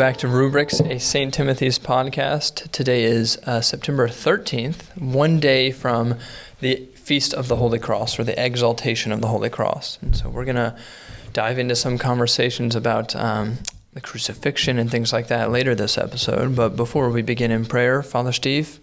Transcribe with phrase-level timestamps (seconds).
[0.00, 1.34] back to Rubrics, a St.
[1.34, 2.70] Timothy's podcast.
[2.70, 6.14] Today is uh, September 13th, one day from
[6.60, 9.98] the Feast of the Holy Cross or the Exaltation of the Holy Cross.
[10.00, 10.74] And so we're going to
[11.34, 13.58] dive into some conversations about um,
[13.92, 16.56] the crucifixion and things like that later this episode.
[16.56, 18.80] But before we begin in prayer, Father Steve,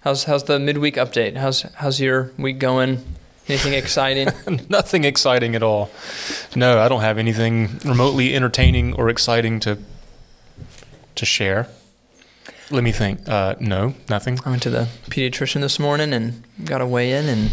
[0.00, 1.36] how's, how's the midweek update?
[1.36, 3.04] How's, how's your week going?
[3.46, 4.30] Anything exciting?
[4.68, 5.92] Nothing exciting at all.
[6.56, 9.78] No, I don't have anything remotely entertaining or exciting to
[11.16, 11.68] to share.
[12.70, 13.28] Let me think.
[13.28, 14.38] Uh, no, nothing.
[14.44, 17.50] I went to the pediatrician this morning and got a weigh in, and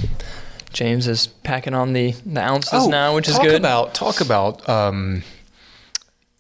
[0.72, 3.54] James is packing on the, the ounces Oh, now, which is good.
[3.56, 5.22] About talk about um,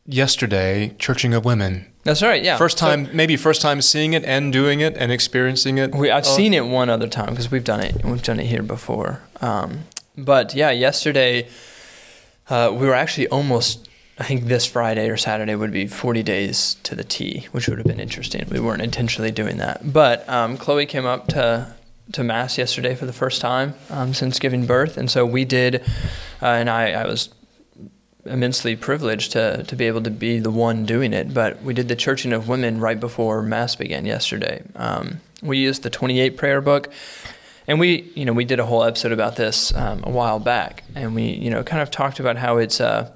[0.06, 1.86] yesterday, churching of women.
[2.04, 2.44] That's right.
[2.44, 2.58] Yeah.
[2.58, 5.96] First So time, maybe first time seeing it and doing it and experiencing it.
[5.96, 8.04] we, I've Oh, seen it one other time because we've done it.
[8.04, 9.22] We've done it here before.
[9.40, 9.84] Um,
[10.18, 11.48] but yeah, yesterday
[12.50, 13.88] uh, we were actually almost.
[14.24, 17.78] I think this Friday or Saturday would be 40 days to the T, which would
[17.78, 18.48] have been interesting.
[18.50, 21.76] We weren't intentionally doing that, but um, Chloe came up to
[22.14, 25.84] to mass yesterday for the first time um, since giving birth, and so we did.
[26.42, 27.34] Uh, and I, I was
[28.24, 31.34] immensely privileged to, to be able to be the one doing it.
[31.34, 34.64] But we did the Churching of Women right before Mass began yesterday.
[34.78, 36.94] Um, we used the 28 prayer book.
[37.68, 40.84] And we, you know, we did a whole episode about this um, a while back,
[40.96, 43.14] and we, you know, kind of talked about how it's a,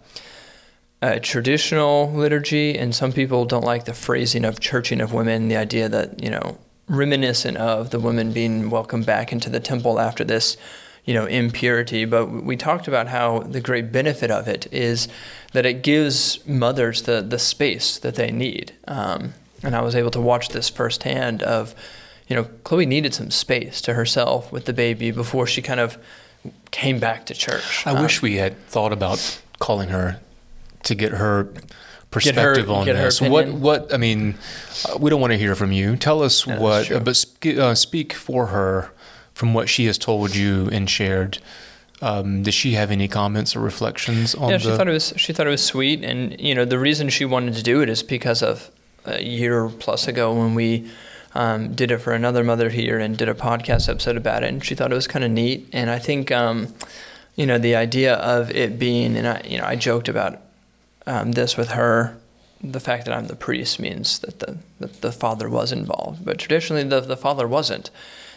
[1.02, 5.58] a traditional liturgy, and some people don't like the phrasing of churching of women, the
[5.58, 10.24] idea that you know, reminiscent of the women being welcomed back into the temple after
[10.24, 10.58] this,
[11.06, 12.06] you know, impurity.
[12.06, 15.08] But we talked about how the great benefit of it is
[15.54, 18.74] that it gives mothers the the space that they need.
[18.88, 21.76] Um, and I was able to watch this firsthand of,
[22.28, 25.98] you know, Chloe needed some space to herself with the baby before she kind of
[26.72, 27.86] came back to church.
[27.86, 30.20] I Um, wish we had thought about calling her
[30.88, 31.54] to get her
[32.12, 33.22] perspective on get her this.
[33.22, 33.48] What?
[33.50, 33.94] What?
[33.94, 34.36] I mean,
[34.88, 35.96] uh, we don't want to hear from you.
[35.96, 37.00] Tell us No, what, true.
[37.00, 38.92] but sp- uh, speak for her
[39.34, 41.40] from what she has told you and shared.
[42.02, 44.64] Um, does she have any comments or reflections on yeah, the?
[44.64, 47.26] she thought it was she thought it was sweet, and you know the reason she
[47.26, 48.70] wanted to do it is because of
[49.06, 50.90] a year plus ago when we
[51.34, 54.64] um, did it for another mother here and did a podcast episode about it, and
[54.64, 55.68] she thought it was kind of neat.
[55.74, 56.74] And I think um,
[57.36, 60.40] you know the idea of it being, and I you know I joked about
[61.08, 62.18] um, this with her.
[62.62, 66.38] The fact that I'm the priest means that the that the father was involved, but
[66.38, 67.90] traditionally the the father wasn't.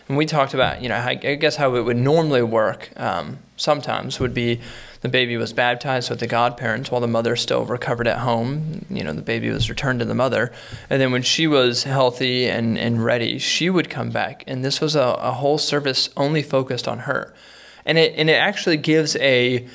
[0.08, 3.38] And we talked about, you know, I I guess how it would normally work um,
[3.56, 4.60] sometimes would be
[5.00, 8.84] the baby was baptized with the godparents while the mother still recovered at home.
[8.90, 10.52] You know, the baby was returned to the mother.
[10.90, 14.44] And then when she was healthy and, and ready, she would come back.
[14.46, 17.34] And this was a, a whole service only focused on her.
[17.86, 19.66] And it, and it actually gives a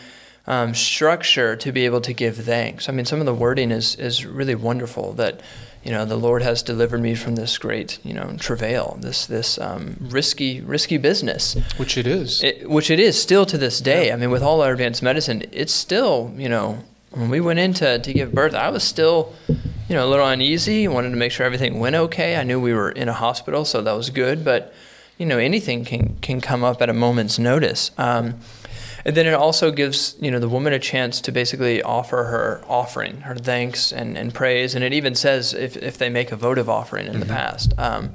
[0.48, 2.88] um, structure to be able to give thanks.
[2.88, 5.42] I mean, some of the wording is, is really wonderful that,
[5.84, 9.60] you know, the Lord has delivered me from this great, you know, travail, this, this
[9.60, 11.56] um, risky, risky business.
[11.78, 12.44] which it is.
[12.44, 14.12] It, which it is still to this day.
[14.12, 17.74] I mean, with all our advanced medicine, it's still, you know, when we went in
[17.76, 20.88] to, to give birth, I was still, you know, a little uneasy.
[20.88, 22.36] Wanted to make sure everything went okay.
[22.36, 24.44] I knew we were in a hospital, so that was good.
[24.44, 24.74] But,
[25.18, 27.92] you know, anything can can come up at a moment's notice.
[27.98, 28.40] Um,
[29.06, 32.64] and then it also gives, you know, the woman a chance to basically offer her
[32.68, 34.74] offering, her thanks and, and praise.
[34.74, 38.14] And it even says if, if they make a votive offering in the past, um,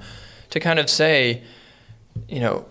[0.50, 1.45] to kind of say,
[2.29, 2.67] you know,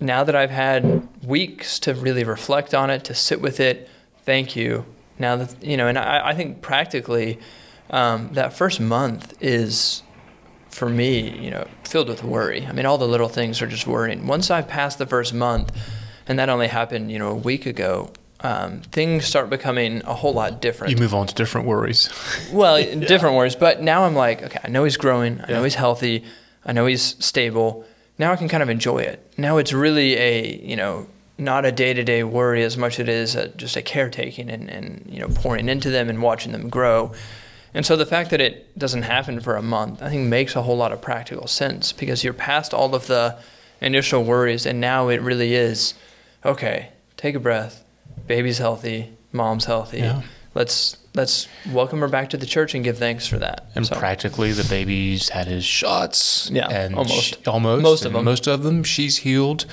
[0.00, 3.88] now that I've had weeks to really reflect on it, to sit with it,
[4.24, 4.84] thank you.
[5.18, 7.38] Now that you know, and I, I think practically
[7.88, 10.02] um, that first month is
[10.68, 12.66] for me, you know, filled with worry.
[12.66, 14.26] I mean, all the little things are just worrying.
[14.26, 15.72] Once I pass the first month,
[16.30, 18.08] and that only happened, you know, a week ago,
[18.42, 20.92] um, things start becoming a whole lot different.
[20.92, 22.08] you move on to different worries.
[22.52, 25.40] Well, different worries, but now I'm like, okay, I know he's growing.
[25.46, 26.24] I know he's healthy.
[26.64, 27.84] I know he's stable.
[28.16, 29.28] Now I can kind of enjoy it.
[29.36, 33.00] Now it's really a, you know, not a day to day worry as much as
[33.00, 36.52] it is a, just a caretaking and, and, you know, pouring into them and watching
[36.52, 37.12] them grow.
[37.74, 40.62] And so the fact that it doesn't happen for a month, I think makes a
[40.62, 43.36] whole lot of practical sense because you're past all of the
[43.80, 45.94] initial worries and now it really is,
[46.44, 47.84] okay, take a breath.
[48.26, 49.10] Baby's healthy.
[49.32, 50.22] Mom's healthy Yeah.
[50.54, 53.66] let's let's welcome her back to the church and give thanks for that.
[53.74, 56.48] And So, practically, the baby's had his shots.
[56.52, 57.22] Yeah, and almost.
[57.24, 58.24] she- almost, Most of them.
[58.24, 59.66] Most of them, she's healed,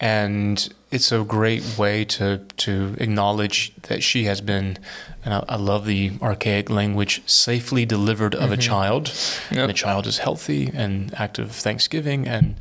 [0.00, 4.78] and it's a great way to to acknowledge that she has been.
[5.24, 9.54] And I, I love the archaic language, safely delivered of a child, Mm-hmm.
[9.54, 9.60] Yep.
[9.62, 12.56] and the child is healthy and act of thanksgiving, and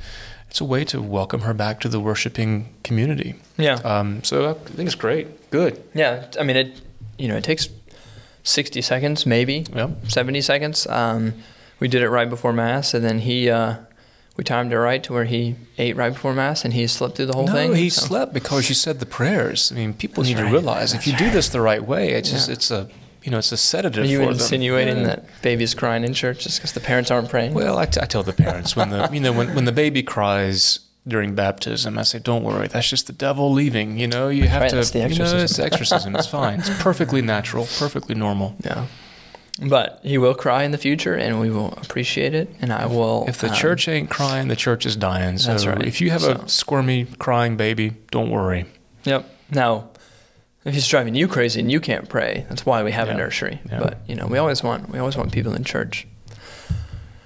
[0.49, 3.35] it's a way to welcome her back to the worshiping community.
[3.57, 5.27] yeah, Um, so I think it's great.
[5.51, 5.81] Good.
[5.93, 6.25] yeah.
[6.39, 6.81] I mean, it
[7.17, 7.69] you know it takes
[8.43, 9.89] 60 seconds, maybe Yep.
[10.07, 10.87] 70 seconds.
[10.87, 11.33] Um,
[11.79, 13.75] we did it right before mass, and then he uh,
[14.37, 17.25] we timed it right to where he ate right before mass, and he slept through
[17.27, 17.75] the whole no, thing.
[17.75, 19.71] he so- slept because you said the prayers.
[19.71, 20.49] I mean, people That's need right.
[20.49, 22.89] to realize if you do this the right way, it's just it's a
[23.23, 25.03] you know it's a sedative Are you insinuating Yeah.
[25.07, 27.53] that babies crying in church just because the parents aren't praying?
[27.53, 30.03] Well, I, t- I tell the parents when the you know when, when the baby
[30.03, 34.47] cries during baptism, I say, "Don't worry, that's just the devil leaving." You know, you
[34.47, 34.75] have Right, to.
[34.75, 36.15] that's the You know, it's the exorcism.
[36.15, 36.59] It's fine.
[36.59, 38.55] It's perfectly natural, perfectly normal.
[38.63, 38.85] yeah.
[39.61, 42.49] But he will cry in the future, and we will appreciate it.
[42.61, 43.25] And I will.
[43.27, 45.37] If the um, church ain't crying, the church is dying.
[45.37, 45.85] So That's right.
[45.85, 48.65] if you have So- a squirmy, crying baby, don't worry.
[49.03, 49.29] Yep.
[49.51, 49.89] Now,
[50.65, 53.13] if he's driving you crazy and you can't pray, that's why we have Yeah.
[53.15, 53.59] a nursery.
[53.71, 53.79] Yeah.
[53.79, 56.07] But you know, we always want we always want people in church.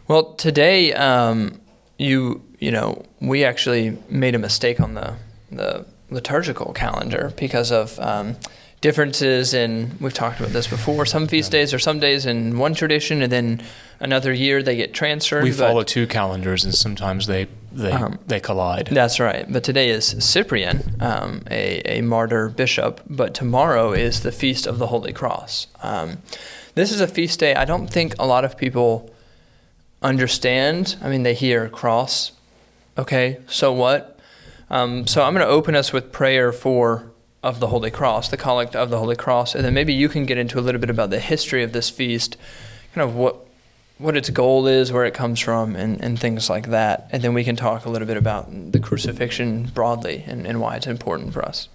[0.08, 1.60] Well, today, um,
[1.98, 5.16] you you know, we actually made a mistake on the
[5.52, 8.36] the liturgical calendar because of um,
[8.84, 9.98] differences in.
[10.02, 11.06] We've talked about this before.
[11.06, 13.62] Some feast days are some days in one tradition, and then
[14.02, 15.46] another year they get transferred.
[15.46, 18.90] We follow two calendars, and sometimes they they Um, they collide.
[18.92, 19.46] That's right.
[19.52, 24.78] But today is Cyprian, um, a, a martyr bishop, but tomorrow is the Feast of
[24.80, 25.68] the Holy Cross.
[25.82, 26.18] Um,
[26.76, 29.10] this is a feast day I don't think a lot of people
[30.02, 30.98] understand.
[31.02, 32.34] I mean, they hear cross,
[32.98, 34.20] okay, so what?
[34.70, 37.13] Um, so I'm going to open us with prayer for
[37.44, 40.26] of the Holy Cross, the collect of the Holy Cross, and then maybe you can
[40.26, 42.38] get into a little bit about the history of this feast,
[42.94, 43.46] kind of what
[44.00, 47.08] what its goal is, where it comes from, and, and things like that.
[47.12, 50.76] And then we can talk a little bit about the crucifixion broadly and, and why
[50.76, 51.70] it's important for us.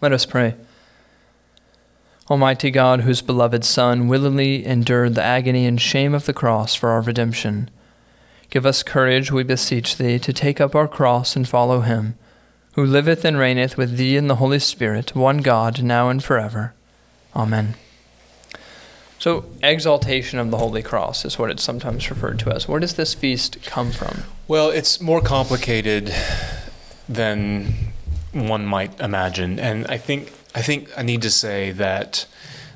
[0.00, 0.54] Let us pray.
[2.30, 6.90] Almighty God, whose beloved Son willingly endured the agony and shame of the cross for
[6.90, 7.70] our redemption,
[8.50, 12.18] give us courage, we beseech Thee, to take up our cross and follow Him,
[12.72, 16.74] who liveth and reigneth with Thee in the Holy Spirit, one God, now and forever.
[17.34, 17.74] Amen.
[19.18, 22.68] So, exaltation of the Holy Cross is what it's sometimes referred to as.
[22.68, 24.22] Where does this feast come from?
[24.46, 26.14] Well, it's more complicated
[27.08, 27.92] than
[28.32, 32.26] one might imagine, and I think I think I need to say that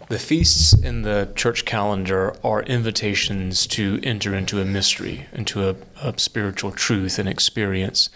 [0.08, 5.76] the feasts in the church calendar are invitations to enter into a mystery, into a,
[6.02, 8.10] a spiritual truth and experience,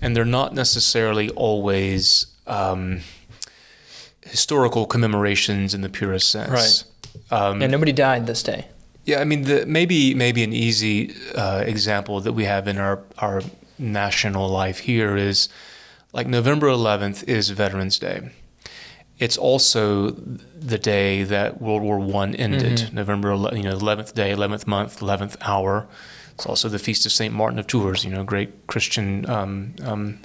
[0.00, 3.00] and they're not necessarily always um,
[4.22, 6.84] historical commemorations in the purest sense.
[7.30, 8.66] Um, And nobody died this day.
[9.04, 13.02] yeah, I mean, the, maybe maybe an easy uh, example that we have in our
[13.18, 13.42] our
[13.78, 15.48] national life here is
[16.12, 18.30] like November 11th is Veterans Day.
[19.18, 22.92] It's also the day that World War One ended.
[22.92, 25.86] November, you know, 11th day, 11th month, 11th hour.
[26.40, 28.02] It's also the feast of Saint Martin of Tours.
[28.02, 30.20] You know, great Christian um, um,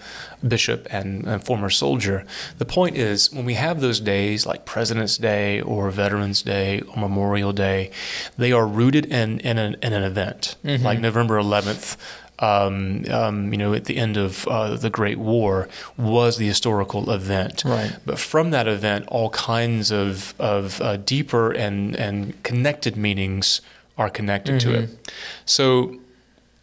[0.48, 2.26] bishop and, and former soldier.
[2.58, 6.96] The point is, when we have those days like President's Day or Veterans Day or
[6.96, 7.92] Memorial Day,
[8.38, 11.98] they are rooted in in an, in an event like November 11th.
[12.40, 15.68] Um, um, you know, at the end of uh, the Great War,
[15.98, 17.64] was the historical event.
[17.66, 17.94] Right.
[18.06, 23.60] But from that event, all kinds of of uh, deeper and and connected meanings
[23.98, 25.12] are connected to it.
[25.46, 26.00] So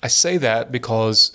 [0.03, 1.33] I say that because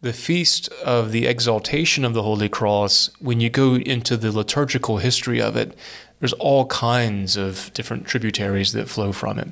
[0.00, 4.98] the feast of the exaltation of the Holy Cross, when you go into the liturgical
[4.98, 5.76] history of it,
[6.20, 9.48] there's all kinds of different tributaries that flow from it.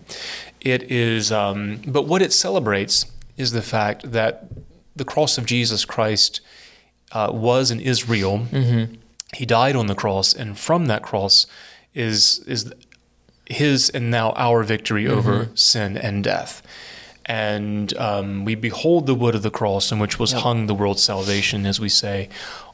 [0.61, 3.06] It is, um, but what it celebrates
[3.37, 4.49] is the fact that
[4.97, 6.40] the cross of Jesus Christ
[7.12, 8.38] uh, was and is real.
[9.35, 11.47] He died on the cross, and from that cross
[11.94, 12.73] is is
[13.47, 16.62] his and now our victory over sin and death.
[17.26, 21.02] And um, we behold the wood of the cross in which was hung the world's
[21.02, 22.28] salvation, as we say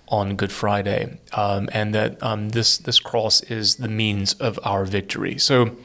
[0.08, 4.84] on Good Friday, um, and that um, this this cross is the means of our
[4.84, 5.38] victory.
[5.38, 5.76] So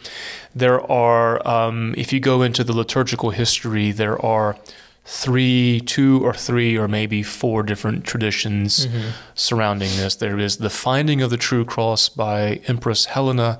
[0.56, 4.58] there are, um, if you go into the liturgical history, there are
[5.06, 8.88] three, two or three, or maybe four different traditions
[9.36, 10.16] surrounding this.
[10.16, 13.60] There is the finding of the true cross by Empress Helena.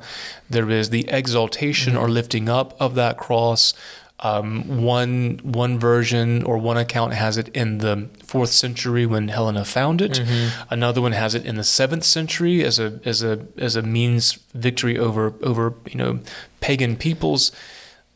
[0.50, 3.76] There is the exaltation or lifting up of that cross.
[4.22, 9.66] Um, one one version or one account has it in the fourth century when Helena
[9.66, 10.22] found it.
[10.70, 14.34] Another one has it in the seventh century as a as a as a means
[14.54, 16.20] victory over over you know
[16.62, 17.52] pagan peoples.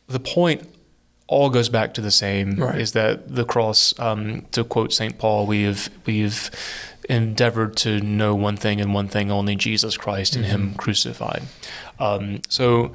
[0.07, 0.69] The point
[1.27, 2.79] all goes back to the same Right.
[2.79, 6.49] is that the cross um, to quote st paul we have we've
[7.07, 11.43] endeavored to know one thing and one thing only jesus christ and him crucified
[11.99, 12.93] um, so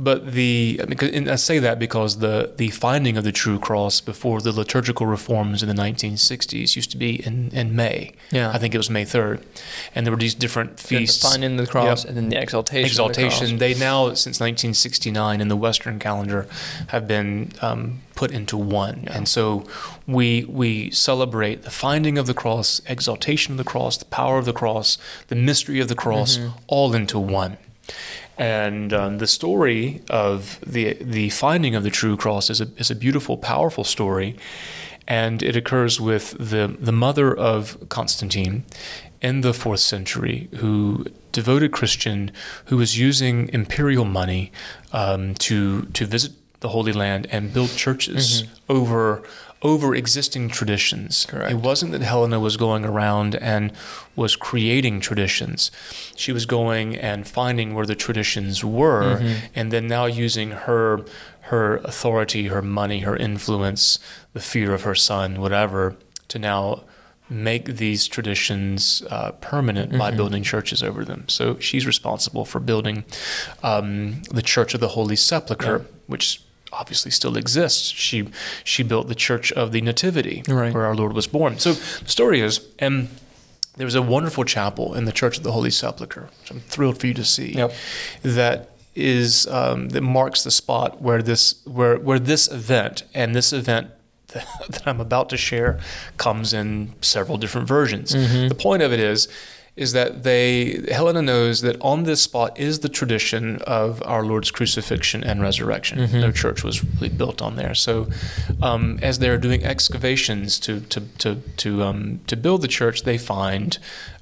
[0.00, 4.40] but the and I say that because the the finding of the true cross before
[4.40, 8.12] the liturgical reforms in the 1960s used to be in in May.
[8.30, 8.50] Yeah.
[8.54, 9.42] I think it was May 3rd,
[9.94, 11.22] and there were these different The feasts.
[11.28, 12.08] finding the cross Yep.
[12.08, 12.82] and then the exaltation.
[12.82, 13.48] the Exaltation.
[13.48, 13.58] cross.
[13.60, 16.46] They now, since 1969, in the Western calendar,
[16.88, 19.16] have been um, put into one, Yeah.
[19.16, 19.64] and so
[20.06, 24.44] we we celebrate the finding of the cross, exaltation of the cross, the power of
[24.44, 26.52] the cross, the mystery of the cross, Mhm.
[26.68, 27.56] all into one.
[28.38, 32.90] And um, the story of the the finding of the true cross is a is
[32.90, 34.36] a beautiful, powerful story,
[35.08, 38.62] and it occurs with the the mother of Constantine
[39.20, 42.30] in the fourth century, who devoted Christian,
[42.66, 44.52] who was using imperial money
[44.92, 48.48] um, to to visit the Holy Land and build churches Mhm.
[48.68, 49.22] over
[49.62, 51.26] over existing traditions.
[51.26, 51.50] Correct.
[51.50, 53.72] It wasn't that Helena was going around and
[54.14, 55.70] was creating traditions.
[56.16, 59.36] She was going and finding where the traditions were Mhm.
[59.54, 61.04] and then now using her
[61.42, 63.98] her authority, her money, her influence,
[64.34, 65.96] the fear of her son, whatever,
[66.28, 66.82] to now
[67.30, 70.16] make these traditions uh, permanent by Mhm.
[70.16, 71.24] building churches over them.
[71.28, 73.04] So she's responsible for building
[73.62, 75.84] um, the Church of the Holy Sepulchre, Yeah.
[76.06, 76.40] which
[76.72, 77.88] obviously still exists.
[77.90, 78.28] She
[78.64, 80.72] she built the Church of the Nativity, Right.
[80.74, 81.58] where our Lord was born.
[81.58, 83.08] So the story is, and
[83.76, 86.98] there was a wonderful chapel in the Church of the Holy Sepulchre, which I'm thrilled
[86.98, 87.72] for you to see Yep.
[88.22, 93.52] that is um, that marks the spot where this where where this event and this
[93.52, 93.88] event
[94.28, 95.78] that I'm about to share
[96.16, 98.14] comes in several different versions.
[98.14, 98.48] Mhm.
[98.48, 99.28] The point of it is
[99.78, 104.50] is that they Helena knows that on this spot is the tradition of our Lord's
[104.50, 105.98] crucifixion and resurrection.
[105.98, 106.20] Mhm.
[106.20, 107.74] No church was really built on there.
[107.74, 108.08] So
[108.60, 113.18] um, as they're doing excavations to to to to um, to build the church, they
[113.18, 113.78] find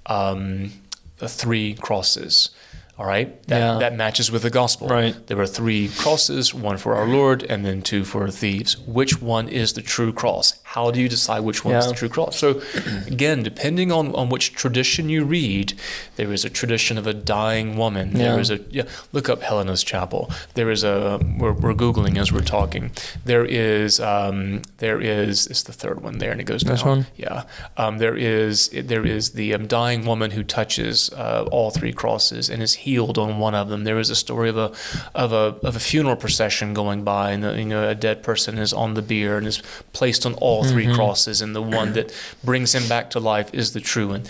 [0.06, 0.72] um,
[1.18, 2.50] the three crosses.
[2.98, 3.78] All right, that, Yeah.
[3.78, 4.88] that matches with the gospel.
[4.88, 5.14] Right.
[5.26, 8.78] There were three crosses, one for our Lord, and then two for thieves.
[8.86, 10.54] Which one is the true cross?
[10.76, 12.37] How do you decide which one is the true cross?
[12.38, 12.61] So,
[13.06, 15.73] again, depending on, on which tradition you read,
[16.16, 18.12] there is a tradition of a dying woman.
[18.12, 18.40] There Yeah.
[18.45, 18.83] is a yeah.
[19.12, 20.30] Look up Helena's Chapel.
[20.52, 22.90] There is a we're, we're googling as we're talking.
[23.25, 27.06] There is um, there is it's the third one there, and it goes This one?
[27.16, 27.45] Yeah.
[27.78, 32.50] Um, there is there is the um, dying woman who touches uh, all three crosses
[32.50, 33.85] and is healed on one of them.
[33.85, 34.73] There is a story of a
[35.14, 38.59] of a of a funeral procession going by, and the, you know a dead person
[38.59, 39.62] is on the bier and is
[39.95, 40.94] placed on all 3 Mhm.
[40.94, 42.12] crosses, and the one that
[42.44, 44.25] brings him back to life is the true one.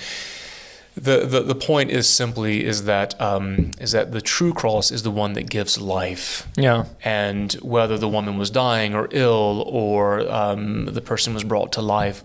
[0.99, 5.02] The, the, the point is simply is that um, is that the true cross is
[5.02, 6.85] the one that gives life Yeah.
[7.05, 11.83] and whether the woman was dying or ill or um, the person was brought to
[11.83, 12.23] life,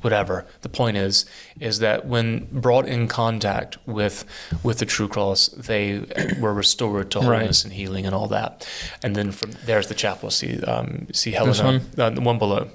[0.00, 0.46] whatever.
[0.62, 1.26] The point is,
[1.60, 4.24] is that when brought in contact with
[4.64, 6.00] with the true cross, they
[6.40, 7.64] were restored to Right.
[7.64, 8.66] and healing and all that.
[9.00, 10.30] And then from there's the chapel.
[10.32, 11.80] See, um, see Helena, one?
[11.96, 12.66] Uh, the one below.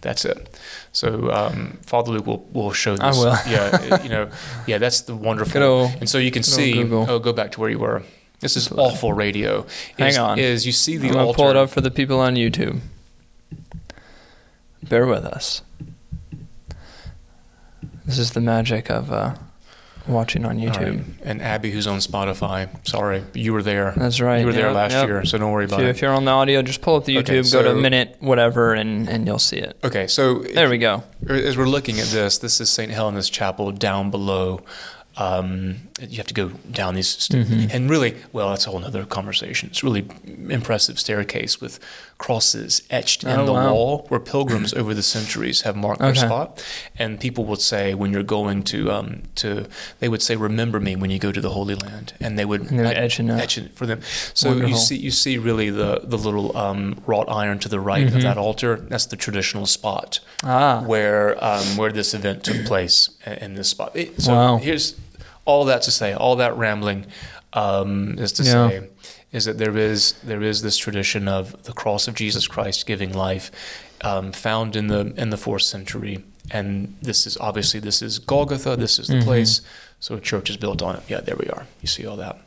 [0.00, 0.58] That's it.
[0.92, 3.00] So um, Father Luke will, will show this.
[3.02, 3.36] I will.
[3.52, 4.30] Yeah, you know,
[4.66, 5.62] yeah, that's the wonderful.
[5.62, 6.72] Old- and so you can see.
[6.74, 7.06] Google.
[7.08, 8.02] Oh, go back to where you were.
[8.40, 9.66] This is awful radio.
[9.98, 10.38] Hang Is- on.
[10.38, 11.36] Is you see the I'm altar?
[11.36, 12.80] pull it up for the people on YouTube.
[14.82, 15.62] Bear with us.
[18.06, 19.34] This is the magic of uh,
[20.08, 20.96] watching on YouTube.
[20.98, 21.04] right.
[21.24, 22.68] And Abby, who's on Spotify.
[22.86, 23.92] Sorry, you were there.
[23.96, 24.40] That's right.
[24.40, 25.06] You were there last yep.
[25.08, 25.90] year, so don't worry If, about you, it.
[25.90, 28.16] if you're on the audio, just pull up the Okay, YouTube, go to so- minute
[28.20, 29.76] whatever, and, and you'll see it.
[29.84, 31.02] Okay, so There we go.
[31.28, 32.90] as we're looking at this, this is St.
[32.90, 34.62] Helena's Chapel down below.
[35.16, 37.74] Um, you have to go down these, st- Mhm.
[37.74, 39.68] and really, well, that's a whole other conversation.
[39.68, 40.06] It's really
[40.48, 41.78] impressive staircase with
[42.24, 43.72] crosses etched in Oh, the wow.
[43.74, 46.62] wall, where pilgrims over the centuries have marked their spot.
[46.98, 49.66] And people would say when you're going to um, to,
[50.00, 52.60] they would say, "Remember me when you go to the Holy Land," and they would
[52.70, 54.00] And they would et- etch in etch it for them.
[54.34, 58.06] So you see, you see really the the little um, wrought iron to the right
[58.06, 58.16] Mhm.
[58.16, 58.76] of that altar.
[58.76, 63.10] That's the traditional spot Ah, where um, where this event took place
[63.44, 63.90] in this spot.
[63.94, 64.56] It- so Wow.
[64.58, 64.94] here's
[65.46, 67.06] all that to say, all that rambling
[67.54, 68.68] um, is to Yeah.
[68.68, 68.76] say
[69.32, 73.12] is that there is there is this tradition of the cross of Jesus Christ giving
[73.12, 73.50] life,
[74.02, 78.76] um, found in the in the fourth century, and this is obviously this is Golgotha.
[78.76, 79.24] This is the Mhm.
[79.24, 79.60] place.
[80.00, 81.02] So a church is built on it.
[81.08, 81.66] Yeah, there we are.
[81.82, 82.40] You see all that.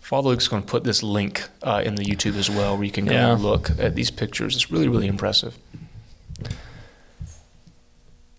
[0.00, 2.92] Father Luke's going to put this link uh, in the YouTube as well, where you
[2.92, 3.32] can go Yeah.
[3.32, 4.54] and look at these pictures.
[4.54, 5.54] It's really, really impressive.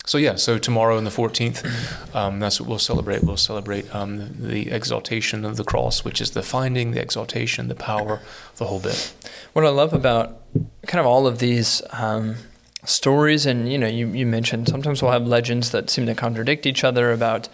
[0.08, 3.24] So yeah, so tomorrow on the 14th, um, that's what we'll celebrate.
[3.26, 7.68] We'll celebrate um, the, the exaltation of the cross, which is the finding, the exaltation,
[7.68, 8.22] the power,
[8.56, 9.14] the whole bit.
[9.52, 10.42] what I love about
[10.88, 12.38] kind of all of these um,
[12.86, 16.66] stories, and you know, you, you mentioned sometimes we'll have legends that seem to contradict
[16.66, 17.50] each other about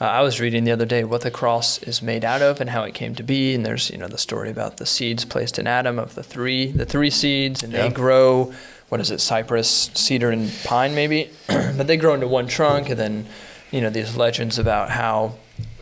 [0.00, 2.70] uh, I was reading the other day what the cross is made out of and
[2.70, 5.58] how it came to be, and there's you know the story about the seeds placed
[5.58, 7.88] in Adam of the three the three seeds, and Yeah.
[7.88, 8.52] they grow.
[8.88, 9.20] What is it?
[9.20, 11.30] Cypress, cedar, and pine, maybe.
[11.46, 13.26] but they grow into one trunk, and then
[13.70, 15.36] you know these legends about how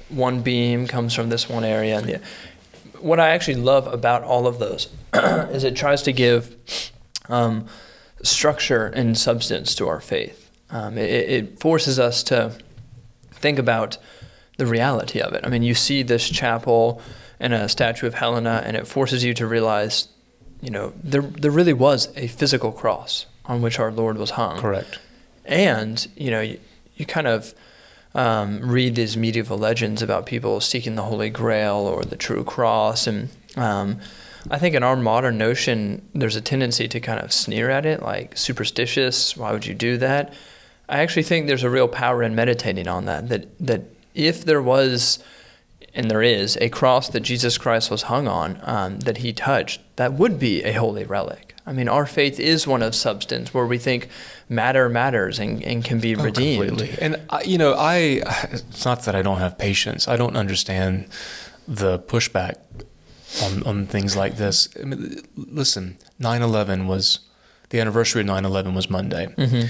[0.09, 2.21] one beam comes from this one area, and the,
[3.01, 6.57] what I actually love about all of those is it tries to give
[7.29, 7.67] um,
[8.23, 10.51] structure and substance to our faith.
[10.71, 12.53] Um, it, it forces us to
[13.31, 13.99] think about
[14.57, 15.45] the reality of it.
[15.45, 17.01] I mean, you see this chapel
[17.39, 20.09] and a statue of Helena, and it forces you to realize,
[20.61, 24.59] you know, there there really was a physical cross on which our Lord was hung.
[24.59, 24.99] Correct.
[25.45, 26.59] And you know, you,
[26.97, 27.55] you kind of
[28.15, 33.07] um, read these medieval legends about people seeking the Holy Grail or the true cross,
[33.07, 34.01] and um,
[34.51, 38.03] I think in our modern notion, there's a tendency to kind of sneer at it,
[38.03, 39.37] like superstitious.
[39.37, 40.33] Why would you do that?
[40.89, 43.29] I actually think there's a real power in meditating on that.
[43.29, 43.83] That that
[44.15, 45.19] if there was,
[45.97, 49.81] and there is, a cross that Jesus Christ was hung on, um, that He touched,
[49.97, 51.55] that would be a holy relic.
[51.67, 54.09] I mean, our faith is one of substance, where we think
[54.49, 56.62] matter matters and, and can be redeemed.
[56.62, 56.99] Oh, Completely.
[57.05, 58.23] And I, you know, I
[58.53, 60.07] it's not that I don't have patience.
[60.07, 61.09] I don't understand
[61.67, 62.55] the pushback
[63.43, 64.69] on on things like this.
[64.81, 67.21] I mean, listen, 9/11 was
[67.71, 69.26] the anniversary of 9/11 was Monday.
[69.37, 69.67] Mm-hmm.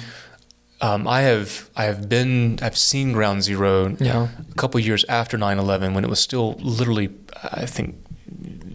[0.80, 4.28] Um, I have I have been I've seen Ground Zero Yeah.
[4.50, 7.08] a couple years after 9/11 when it was still literally
[7.42, 7.94] I think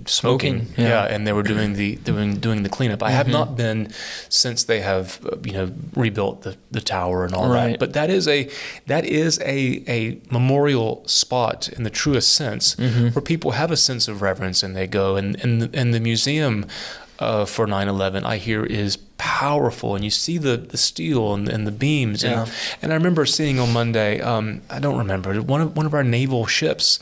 [0.07, 1.03] smoking, Smoking, yeah.
[1.05, 3.03] and they were doing the doing doing the cleanup.
[3.03, 3.31] I have Mhm.
[3.39, 3.91] not been
[4.29, 7.71] since they have uh, you know rebuilt the, the tower and all Right.
[7.73, 7.79] that.
[7.79, 8.49] But that is a
[8.87, 13.13] that is a a memorial spot in the truest sense Mhm.
[13.13, 15.99] where people have a sense of reverence and they go and and the, and the
[15.99, 16.65] museum
[17.19, 21.67] uh, for 9/11 I hear is powerful and you see the the steel and, and
[21.67, 22.53] the beams and Yeah.
[22.81, 26.03] and I remember seeing on Monday, um, I don't remember, one of one of our
[26.03, 26.99] naval ships,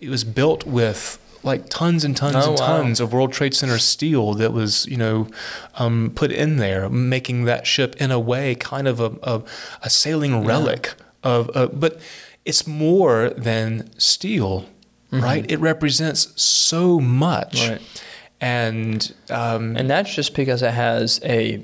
[0.00, 2.66] it was built with like tons and tons Oh, and wow.
[2.82, 5.28] tons of World Trade Center steel that was, you know,
[5.76, 9.42] um, put in there, making that ship in a way kind of a, a,
[9.82, 12.00] a sailing relic of, uh, but
[12.44, 14.64] it's more than steel,
[15.12, 15.44] right?
[15.50, 17.54] It represents so much.
[17.60, 17.72] Mm-hmm.
[17.72, 18.02] Right.
[18.40, 21.62] And, um, And that's just because it has a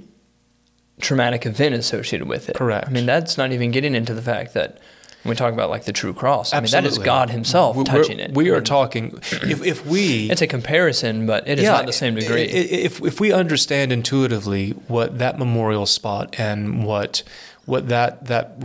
[1.00, 2.56] traumatic event associated with it.
[2.56, 2.88] Correct.
[2.88, 4.78] I mean, that's not even getting into the fact that
[5.22, 7.84] when we talk about like the true cross, I mean, that is God Himself we're-
[7.87, 8.32] touching it.
[8.34, 10.28] We I are mean, talking, if, if we.
[10.30, 12.42] It's a comparison, but it is not the same degree.
[12.42, 17.22] i- i- If if we understand intuitively what that memorial spot and what
[17.66, 18.57] what that that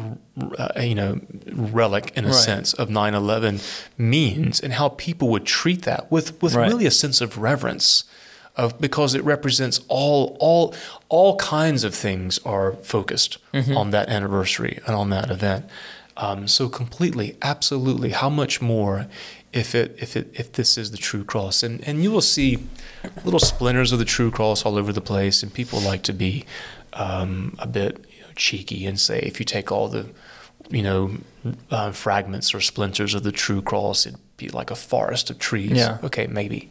[0.58, 1.20] uh, you know
[1.54, 2.36] relic in a Right.
[2.36, 3.62] sense of 9/11
[3.98, 6.68] means and how people would treat that with with Right.
[6.72, 8.04] really a sense of reverence
[8.56, 10.74] of because it represents all all
[11.10, 13.78] all kinds of things are focused Mm-hmm.
[13.78, 15.66] on that anniversary and on that event.
[16.18, 18.10] Um, so completely, absolutely.
[18.12, 19.08] How much more
[19.54, 21.64] if it if it if this is the true cross?
[21.64, 22.58] And and you will see
[23.24, 26.44] little splinters of the true cross all over the place, and people like to be
[26.94, 28.04] um, a bit
[28.40, 30.06] cheeky and say if you take all the
[30.72, 31.12] you know
[31.72, 35.72] uh, fragments or splinters of the true cross, it'd be like a forest of trees.
[35.78, 35.98] Yeah.
[36.04, 36.70] Okay, maybe.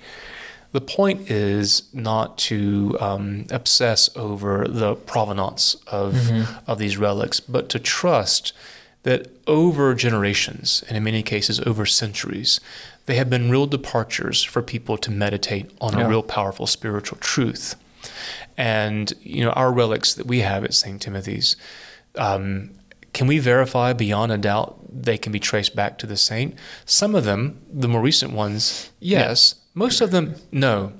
[0.72, 6.14] The point is not to um, obsess over the provenance of
[6.66, 8.52] of these relics, but to trust
[9.04, 12.60] that over generations, and in many cases over centuries,
[13.06, 16.04] they have been real departures for people to meditate on Yeah.
[16.04, 17.74] a real powerful spiritual truth.
[18.58, 21.00] And you know, our relics that we have at St.
[21.00, 21.56] Timothy's,
[22.16, 22.72] um,
[23.12, 26.54] can we verify beyond a doubt they can be traced back to the saint?
[26.84, 29.54] Some of them, the more recent ones, yes.
[29.74, 30.92] Most of them, no.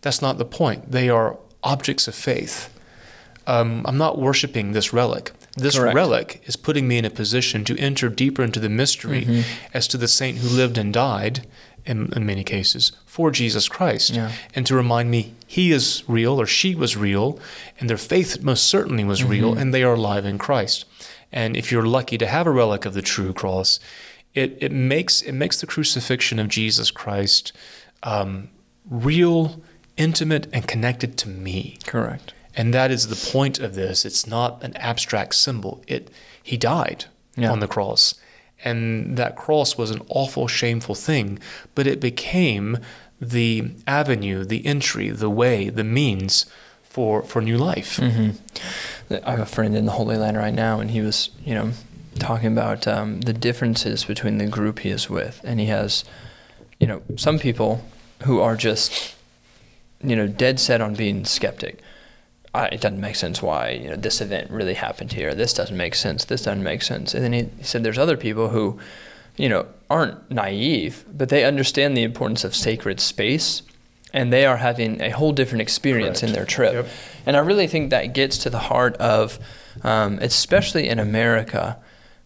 [0.00, 0.90] That's not the point.
[0.90, 2.72] They are objects of faith.
[3.46, 5.32] Um, I'm not worshiping this relic.
[5.56, 5.94] This Correct.
[5.94, 9.42] relic is putting me in a position to enter deeper into the mystery Mm-hmm.
[9.74, 11.46] as to the saint who lived and died,
[11.86, 14.32] in, in many cases, for Jesus Christ, Yeah.
[14.54, 17.38] and to remind me he is real or she was real,
[17.78, 19.60] and their faith most certainly was real, Mm-hmm.
[19.60, 20.84] and they are alive in Christ.
[21.32, 23.80] And if you're lucky to have a relic of the true cross,
[24.34, 27.52] it, it makes it makes the crucifixion of Jesus Christ
[28.02, 28.48] um,
[28.88, 29.62] real,
[29.96, 31.78] intimate, and connected to me.
[31.86, 32.32] Correct.
[32.54, 34.04] And that is the point of this.
[34.04, 35.82] It's not an abstract symbol.
[35.86, 36.10] It
[36.42, 37.50] he died Yeah.
[37.52, 38.14] on the cross.
[38.66, 41.38] And that cross was an awful, shameful thing,
[41.74, 42.78] but it became
[43.20, 46.46] the avenue, the entry, the way, the means
[46.82, 47.98] for for new life.
[47.98, 48.30] hmm
[49.10, 51.70] I have a friend in the Holy Land right now, and he was, you know,
[52.18, 56.04] talking about um, the differences between the group he is with, and he has,
[56.80, 57.84] you know, some people
[58.24, 59.14] who are just,
[60.02, 61.78] you know, dead set on being skeptic.
[62.56, 65.34] I, it doesn't make sense why you know this event really happened here.
[65.34, 66.24] This doesn't make sense.
[66.24, 67.14] This doesn't make sense.
[67.14, 68.78] And then he, he said there's other people who
[69.36, 73.62] you know, aren't naive, but they understand the importance of sacred space
[74.12, 76.30] and they are having a whole different experience Correct.
[76.30, 76.72] in their trip.
[76.72, 76.88] Yep.
[77.26, 79.38] And I really think that gets to the heart of,
[79.82, 81.76] um, especially in America,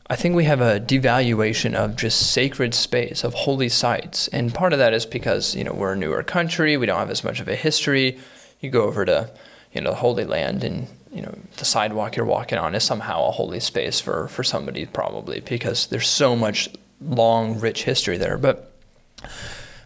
[0.08, 4.28] I think we have a devaluation of just sacred space, of holy sites.
[4.28, 7.10] And part of that is because, you know, we're a newer country, we don't have
[7.10, 8.18] as much of a history.
[8.60, 9.30] You go over to,
[9.72, 13.26] you know, the Holy Land and, you know, the sidewalk you're walking on is somehow
[13.26, 16.68] a holy space for, for somebody probably because there's so much
[17.00, 18.36] long, rich history there.
[18.36, 18.72] But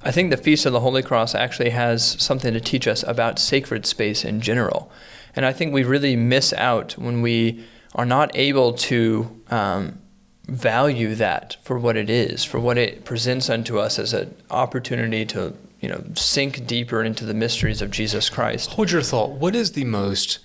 [0.02, 3.38] I think the Feast of the Holy Cross actually has something to teach us about
[3.38, 4.90] sacred space in general.
[5.34, 9.98] And I think we really miss out when we are not able to um,
[10.46, 15.24] value that for what it is, for what it presents unto us as an opportunity
[15.26, 18.70] to, you know, sink deeper into the mysteries of Jesus Christ.
[18.70, 19.32] Hold your thought.
[19.32, 20.38] What is the most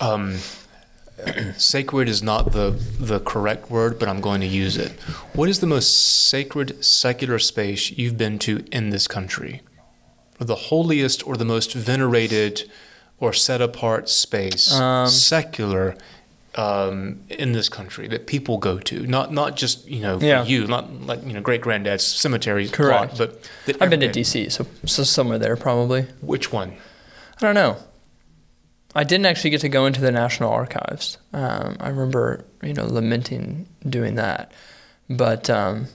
[0.00, 0.38] um,
[1.58, 4.92] sacred is not the the correct word, but I'm going to use it.
[5.34, 5.90] What is the most
[6.30, 9.60] sacred secular space you've been to in this country?
[10.40, 12.70] Or the holiest or the most venerated
[13.18, 15.94] or set apart space, Um, secular,
[16.56, 19.06] um, in this country that people go to?
[19.06, 20.44] Not not just you know for Yeah.
[20.44, 23.16] you, not like you know great granddad's cemetery Correct.
[23.16, 26.02] plot, but I've been to DC, so, so somewhere there probably.
[26.20, 26.72] Which one?
[27.38, 27.76] I don't know.
[28.94, 31.18] I didn't actually get to go into the National Archives.
[31.32, 34.52] Um, I remember, you know, lamenting doing that.
[35.10, 35.88] But um,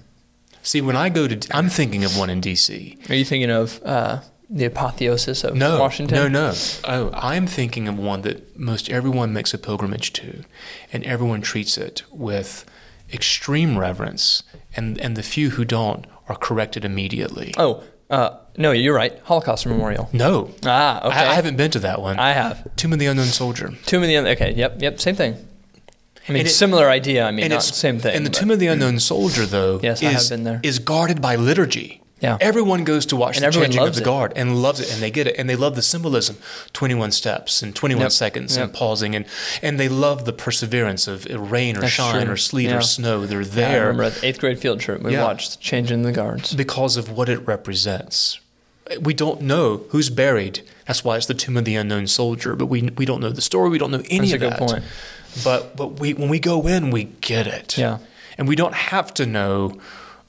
[0.64, 2.98] See, when I go to, I'm thinking of one in D.C.
[3.08, 4.20] are you thinking of uh,
[4.50, 6.18] the apotheosis of No, Washington?
[6.18, 6.54] no, no.
[6.86, 10.44] Oh, I'm thinking of one that most everyone makes a pilgrimage to,
[10.92, 12.66] and everyone treats it with
[13.14, 14.44] extreme reverence,
[14.76, 17.54] and and the few who don't are corrected immediately.
[17.58, 19.20] Oh, uh, no, you're right.
[19.24, 20.10] Holocaust Memorial.
[20.14, 21.16] No, Ah, okay.
[21.18, 22.20] I, I haven't been to that one.
[22.20, 22.68] I have.
[22.76, 23.72] Tomb of the Unknown Soldier.
[23.86, 24.34] Tomb of the Unknown.
[24.34, 25.36] Okay, yep, yep, same thing.
[26.28, 27.26] I mean, it- similar idea.
[27.26, 28.16] I mean, not same thing.
[28.16, 30.60] And the but- Tomb of the Unknown Soldier, though, Yes, is, I have been there.
[30.64, 32.02] is guarded by liturgy.
[32.22, 32.38] Yeah.
[32.42, 34.06] Everyone goes to watch And the changing of loves the it.
[34.06, 36.38] guard and loves it, and they get it, and they love the symbolism,
[36.74, 38.12] twenty-one steps and twenty-one Yep.
[38.12, 39.26] seconds, and pausing, and
[39.62, 42.34] and they love the perseverance of uh, rain or That's shine true.
[42.34, 42.78] or sleet Yeah.
[42.78, 43.26] or snow.
[43.26, 45.24] They're Yeah, I there remember the eighth grade field trip, we Yeah.
[45.24, 46.54] watched Changing the Guards.
[46.54, 48.40] because of what it represents.
[49.00, 50.62] We don't know who's buried.
[50.88, 52.56] That's why it's the tomb of the unknown soldier.
[52.56, 53.70] But we we don't know the story.
[53.70, 54.60] We don't know any That's a of good that.
[54.60, 54.84] point.
[55.44, 57.78] But but we when we go in, we get it.
[57.78, 58.00] Yeah.
[58.38, 59.78] and we don't have to know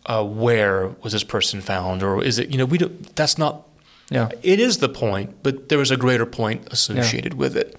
[0.06, 3.14] uh, where was this person found or is it you know we don't.
[3.16, 3.66] That's not.
[4.10, 4.28] Yeah.
[4.42, 7.76] It is the point, but there is a greater point associated with it.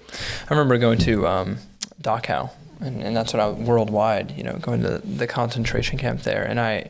[0.48, 1.58] I remember going to um,
[2.00, 6.42] Dachau, and, and that's what I worldwide, you know, going to the concentration camp there.
[6.42, 6.88] And I,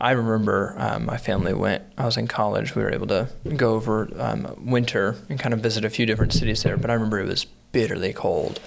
[0.00, 1.82] I remember um, my family went.
[1.96, 2.74] I was in college.
[2.74, 6.34] We were able to go over um, winter and kind of visit a few different
[6.34, 6.76] cities there.
[6.76, 8.60] But I remember it was bitterly cold,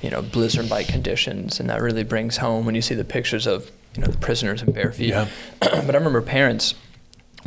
[0.00, 3.72] you know, blizzard-like conditions, and that really brings home when you see the pictures of
[3.96, 5.10] you know the prisoners in bare feet.
[5.10, 5.28] Yeah.
[5.60, 6.74] but I remember parents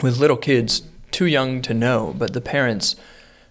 [0.01, 2.95] with little kids, too young to know, but the parents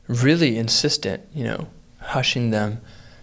[0.09, 1.69] really insistent, you know,
[2.01, 2.81] hushing them,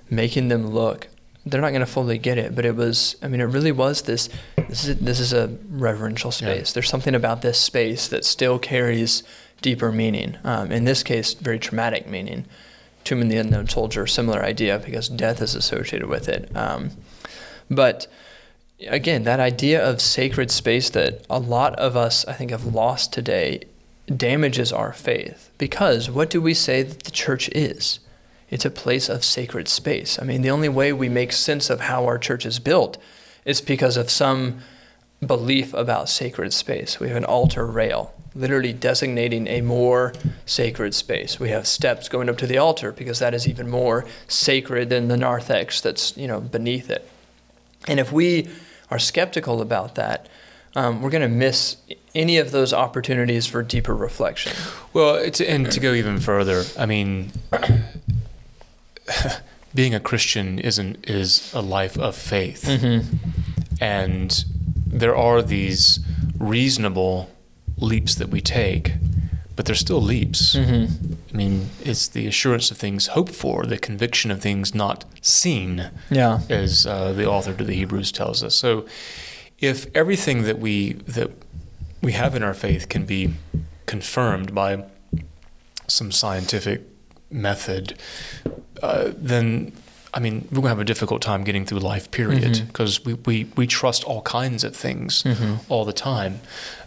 [0.10, 1.08] making them look.
[1.46, 3.18] They're not going to fully get it, but it was.
[3.22, 4.30] I mean, it really was this.
[4.56, 6.72] This is this is a reverential space.
[6.72, 9.24] There's something about this space that still carries
[9.62, 10.38] deeper meaning.
[10.44, 12.46] Um, in this case, very traumatic meaning.
[13.04, 16.50] Tomb of the Unknown Soldier, similar idea because death is associated with it.
[16.56, 16.92] Um,
[17.70, 18.08] but
[18.88, 23.14] again, that idea of sacred space that a lot of us, I think, have lost
[23.14, 23.64] today
[24.16, 25.52] damages our faith.
[25.58, 28.00] Because what do we say that the church is?
[28.50, 30.20] It's a place of sacred space.
[30.22, 32.98] I mean, the only way we make sense of how our church is built
[33.46, 34.60] is because of some
[35.26, 37.00] belief about sacred space.
[37.00, 40.14] We have an altar rail, literally designating a more
[40.46, 41.40] sacred space.
[41.40, 45.08] We have steps going up to the altar because that is even more sacred than
[45.08, 47.10] the narthex that's you know beneath it.
[47.88, 48.48] And if we
[48.94, 50.28] are skeptical about that,
[50.76, 51.78] um, we're going to miss
[52.14, 54.54] any of those opportunities for deeper reflection.
[54.94, 57.32] Well, it's, and to go even further, I mean,
[59.74, 62.70] being a Christian isn't is a life of faith,
[63.82, 64.46] and
[64.86, 66.00] there are these
[66.38, 67.32] reasonable
[67.78, 68.94] leaps that we take,
[69.56, 70.56] but they're still leaps.
[70.56, 71.14] Mm-hmm.
[71.34, 75.90] I mean, it's the assurance of things hoped for, the conviction of things not seen,
[76.10, 76.40] Yeah.
[76.50, 78.56] as uh, the author to the Hebrews tells us.
[78.56, 78.86] So,
[79.60, 81.30] if everything that we that
[82.02, 83.34] we have in our faith can be
[83.86, 84.84] confirmed by
[85.88, 86.82] some scientific
[87.32, 87.98] method,
[88.82, 89.72] uh, then
[90.14, 92.12] I mean we're going to have a difficult time getting through life.
[92.12, 95.60] Period, because we, we we trust all kinds of things Mhm.
[95.70, 96.42] all the time.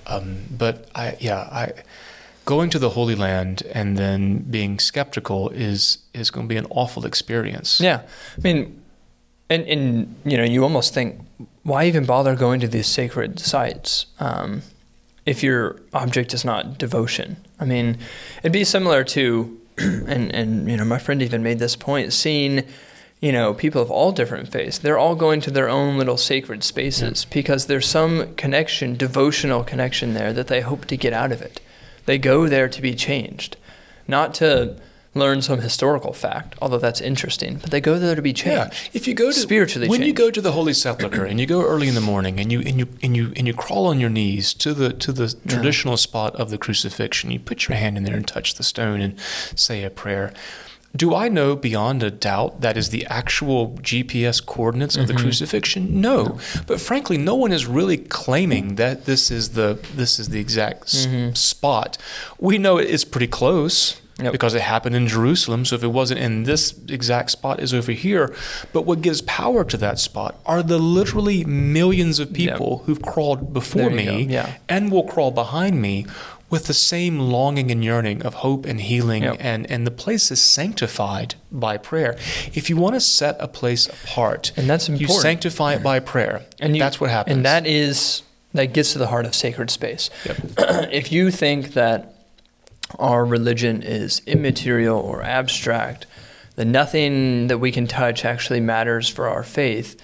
[0.07, 1.73] Um, but I yeah I.
[2.47, 6.67] Going to the Holy Land and then being skeptical is is going to be an
[6.71, 7.81] awful experience.
[7.81, 8.03] Yeah.
[8.39, 8.83] I mean,
[9.51, 11.21] and, and, you know, you almost think,
[11.63, 14.63] why even bother going to these sacred sites um,
[15.25, 17.37] if your object is not devotion?
[17.61, 17.99] I mean,
[18.39, 22.65] it'd be similar to, and and you know, my friend even made this point, seeing
[23.21, 26.63] you know, people of all different faiths, they're all going to their own little sacred
[26.63, 27.35] spaces yeah.
[27.35, 31.61] because there's some connection, devotional connection there that they hope to get out of it.
[32.07, 33.57] They go there to be changed,
[34.09, 34.77] not to
[35.17, 37.57] learn some historical fact, although that's interesting.
[37.57, 38.73] But they go there to be changed.
[38.73, 40.19] Yeah, if you go to spiritually, when changed.
[40.19, 42.61] you go to the Holy Sepulchre and you go early in the morning and you
[42.61, 45.53] and you and you and you crawl on your knees to the to the yeah.
[45.53, 49.01] traditional spot of the crucifixion, you put your hand in there and touch the stone
[49.01, 49.19] and
[49.55, 50.33] say a prayer.
[50.97, 55.17] Do I know beyond a doubt that is the actual GPS coordinates of mm-hmm.
[55.17, 56.01] the crucifixion?
[56.01, 56.25] No.
[56.25, 56.41] no.
[56.67, 60.87] But frankly, no one is really claiming that this is the this is the exact
[60.87, 61.35] mm-hmm.
[61.35, 61.99] spot.
[62.39, 64.01] We know it's pretty close.
[64.19, 64.33] Yep.
[64.33, 65.67] Because it happened in Jerusalem.
[65.67, 68.35] So if it wasn't in this exact spot, is over here.
[68.73, 72.87] But what gives power to that spot are the literally millions of people yep.
[72.87, 74.57] who've crawled before me yeah.
[74.71, 76.07] and will crawl behind me
[76.49, 79.37] with the same longing and yearning of hope and healing yep.
[79.41, 82.17] and and the place is sanctified by prayer
[82.55, 85.11] if you want to set a place apart and that's important.
[85.11, 88.23] you sanctify it by prayer and you, that's what happens and that is
[88.55, 90.37] that gets to the heart of sacred space yep.
[90.93, 92.15] if you think that
[92.99, 96.07] our religion is immaterial or abstract
[96.55, 100.01] that nothing that we can touch actually matters for our faith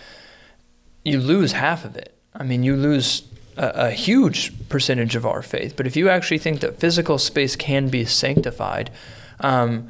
[1.04, 3.22] you lose half of it i mean you lose
[3.56, 5.74] a, a, huge percentage of our faith.
[5.76, 8.90] But if you actually think that physical space can be sanctified,
[9.40, 9.88] um,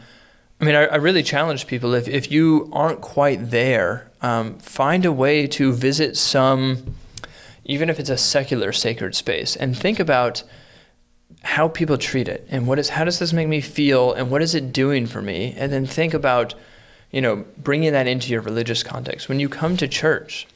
[0.61, 5.05] I mean, I, I, really challenge people if, if you aren't quite there, um, find
[5.05, 6.95] a way to visit some,
[7.65, 10.45] even if it's a secular sacred space, and think about
[11.43, 14.41] how people treat it and what is how does this make me feel and what
[14.41, 16.55] is it doing for me, and then think about,
[17.11, 19.29] you know, bringing that into your religious context.
[19.29, 20.47] When you come to church,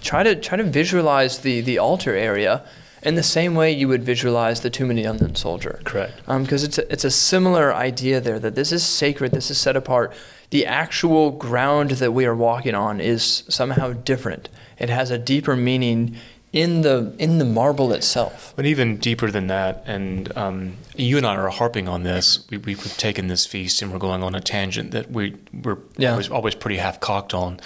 [0.00, 2.64] try to try to visualize the the altar area
[3.02, 5.80] in the same way you would visualize the tomb of the unknown soldier.
[5.84, 6.16] Correct.
[6.18, 9.58] Because um, it's a, it's a similar idea there that this is sacred, this is
[9.58, 10.12] set apart.
[10.50, 14.48] The actual ground that we are walking on is somehow different.
[14.78, 16.16] It has a deeper meaning
[16.52, 18.52] in the in the marble itself.
[18.56, 22.46] But even deeper than that, and um, you and I are harping on this.
[22.50, 26.10] We, we've taken this feast and we're going on a tangent that we we're yeah.
[26.10, 27.60] always, always pretty half cocked on,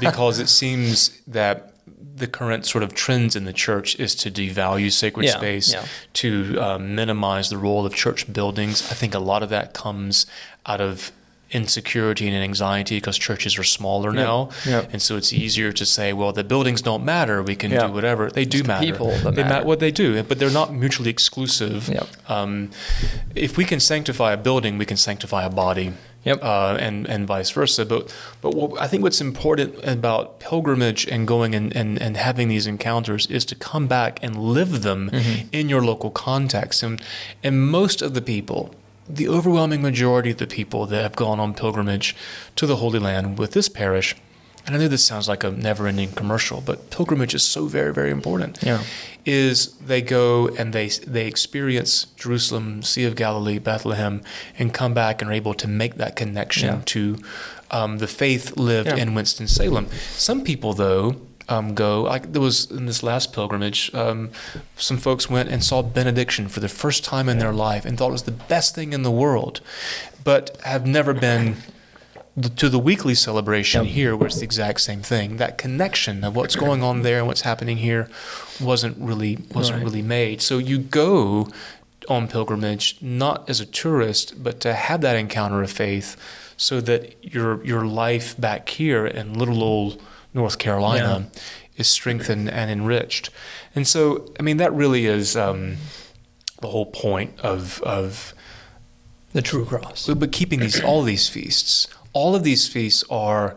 [0.00, 1.74] because it seems that
[2.14, 5.84] the current sort of trends in the church is to devalue sacred yeah, space, yeah.
[6.12, 8.90] to um, minimize the role of church buildings.
[8.90, 10.26] I think a lot of that comes
[10.66, 11.12] out of
[11.50, 14.50] insecurity and anxiety because churches are smaller now,
[14.92, 17.42] and so it's easier to say, well, the buildings don't matter.
[17.42, 18.30] We can do whatever.
[18.30, 18.84] They it's do the matter.
[18.84, 19.66] People that they matter.
[19.66, 21.88] what they do, but they're not mutually exclusive.
[22.28, 22.70] Um,
[23.34, 25.92] if we can sanctify a building, we can sanctify a body.
[26.24, 26.40] Yep.
[26.42, 27.86] Uh, and and vice versa.
[27.86, 32.48] But but what, I think what's important about pilgrimage and going and, and, and having
[32.48, 35.48] these encounters is to come back and live them mm-hmm.
[35.52, 36.82] in your local context.
[36.82, 37.00] And
[37.42, 38.74] and most of the people
[39.08, 42.14] the overwhelming majority of the people that have gone on pilgrimage
[42.56, 44.14] to the Holy Land with this parish,
[44.66, 47.92] and I know this sounds like a never ending commercial, but pilgrimage is so very,
[47.92, 48.58] very important.
[48.62, 48.82] Yeah.
[49.24, 54.22] Is they go and they they experience Jerusalem, Sea of Galilee, Bethlehem,
[54.58, 56.82] and come back and are able to make that connection yeah.
[56.84, 57.18] to
[57.70, 58.96] um, the faith lived yeah.
[58.96, 59.88] in Winston Salem.
[60.12, 61.16] Some people, though,
[61.48, 62.02] um, go.
[62.02, 64.30] Like there was in this last pilgrimage, um,
[64.76, 68.08] some folks went and saw benediction for the first time in their life and thought
[68.08, 69.60] it was the best thing in the world,
[70.24, 71.56] but have never been
[72.56, 73.92] to the weekly celebration yep.
[73.92, 75.38] here, where it's the exact same thing.
[75.38, 78.08] That connection of what's going on there and what's happening here
[78.60, 79.84] wasn't really wasn't right.
[79.84, 80.40] really made.
[80.40, 81.48] So you go
[82.08, 86.16] on pilgrimage not as a tourist, but to have that encounter of faith,
[86.56, 90.00] so that your your life back here in little old
[90.34, 91.40] North Carolina yeah.
[91.76, 93.30] is strengthened and enriched.
[93.74, 95.76] And so, I mean, that really is um,
[96.60, 98.34] the whole point of of
[99.32, 100.06] the true cross.
[100.06, 103.56] But keeping these all these feasts, all of these feasts are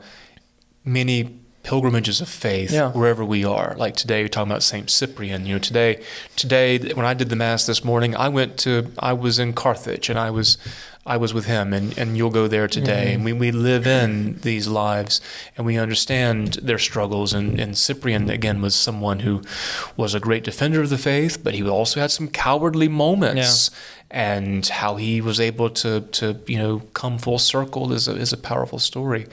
[0.84, 2.92] many pilgrimages of faith yeah.
[2.92, 3.76] wherever we are.
[3.78, 5.46] Like today, we're talking about Saint Cyprian.
[5.46, 6.04] You know, today,
[6.36, 10.10] today when I did the mass this morning, I went to I was in Carthage
[10.10, 10.58] and I was
[11.06, 13.06] I was with him, and, and you'll go there today.
[13.08, 13.16] Mm-hmm.
[13.16, 15.20] And we, we live in these lives,
[15.58, 17.34] and we understand their struggles.
[17.34, 19.42] And, and Cyprian, again, was someone who
[19.98, 23.72] was a great defender of the faith, but he also had some cowardly moments.
[23.72, 23.78] Yeah.
[24.14, 28.34] And how he was able to, to you know, come full circle is a, is
[28.34, 29.26] a powerful story.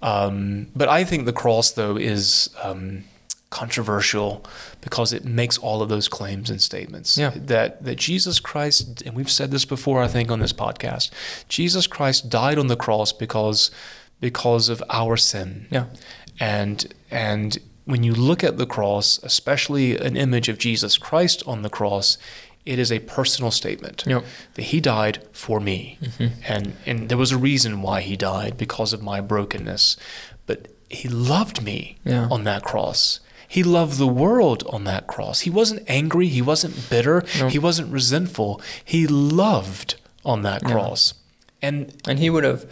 [0.00, 3.04] Um, but I think the cross, though, is um,
[3.50, 4.44] controversial
[4.80, 7.16] because it makes all of those claims and statements.
[7.16, 7.32] Yeah.
[7.34, 11.10] That that Jesus Christ, and we've said this before, I think, on this podcast,
[11.48, 13.70] Jesus Christ died on the cross because
[14.20, 15.66] because of our sin.
[15.70, 15.86] Yeah.
[16.40, 21.62] And and when you look at the cross, especially an image of Jesus Christ on
[21.62, 22.18] the cross,
[22.66, 24.24] it is a personal statement Yep.
[24.54, 25.96] that he died for me.
[26.02, 26.26] Mm-hmm.
[26.46, 29.96] And and there was a reason why he died because of my brokenness.
[30.46, 32.28] But he loved me Yeah.
[32.30, 33.20] on that cross.
[33.48, 35.40] He loved the world on that cross.
[35.40, 37.48] He wasn't angry, he wasn't bitter, No.
[37.48, 38.60] he wasn't resentful.
[38.84, 40.70] He loved on that Yeah.
[40.72, 41.14] cross.
[41.62, 42.66] And And he would have,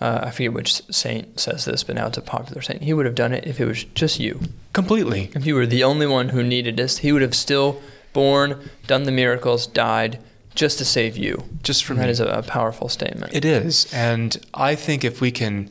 [0.00, 2.82] uh, I forget which saint says this, but now it's a popular saint.
[2.82, 4.40] He would have done it if it was just you.
[4.72, 8.70] completely If you were the only one who needed this, he would have still born,
[8.86, 10.18] done the miracles, died
[10.54, 11.44] just to save you.
[11.62, 12.12] just for And that me.
[12.12, 13.34] is a, a powerful statement.
[13.34, 15.68] It is, and I think if we can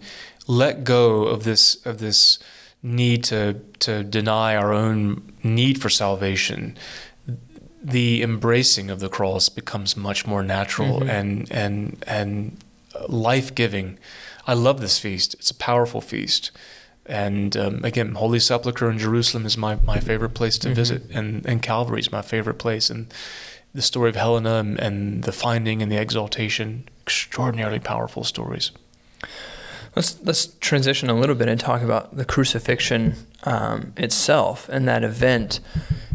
[0.48, 2.39] let go of this of this
[2.81, 6.77] need to to deny our own need for salvation,
[7.83, 11.09] the embracing of the cross becomes much more natural Mhm.
[11.09, 12.57] and and and
[13.07, 13.97] life giving.
[14.47, 15.33] I love this feast.
[15.35, 16.51] It's a powerful feast.
[17.05, 20.75] And um, again, Holy Sepulchre in Jerusalem is my, my favorite place to Mhm.
[20.75, 22.89] visit, and, and Calvary is my favorite place.
[22.91, 23.11] And
[23.73, 28.71] the story of Helena and, and the finding and the exaltation, extraordinarily powerful stories.
[29.95, 35.04] Let's let's transition a little bit and talk about the crucifixion um, itself and that
[35.04, 35.60] event,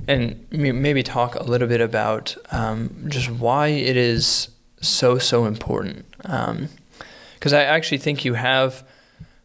[0.07, 4.49] and maybe talk a little bit about um, just why it is
[4.81, 6.07] so so important.
[6.19, 8.87] Because I actually think you have.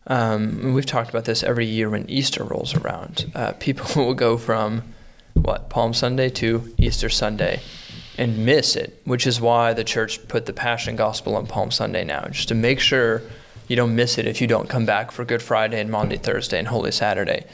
[0.07, 3.31] Um, we've talked about this every year when Easter rolls around.
[3.35, 4.81] Uh, people will go from
[5.33, 7.61] what Palm Sunday to Easter Sunday
[8.17, 12.03] and miss it, which is why the church put the Passion Gospel on Palm Sunday
[12.03, 13.21] now, just to make sure
[13.69, 16.59] you don't miss it if you don't come back for Good Friday and Maundy Thursday
[16.59, 17.45] and Holy Saturday.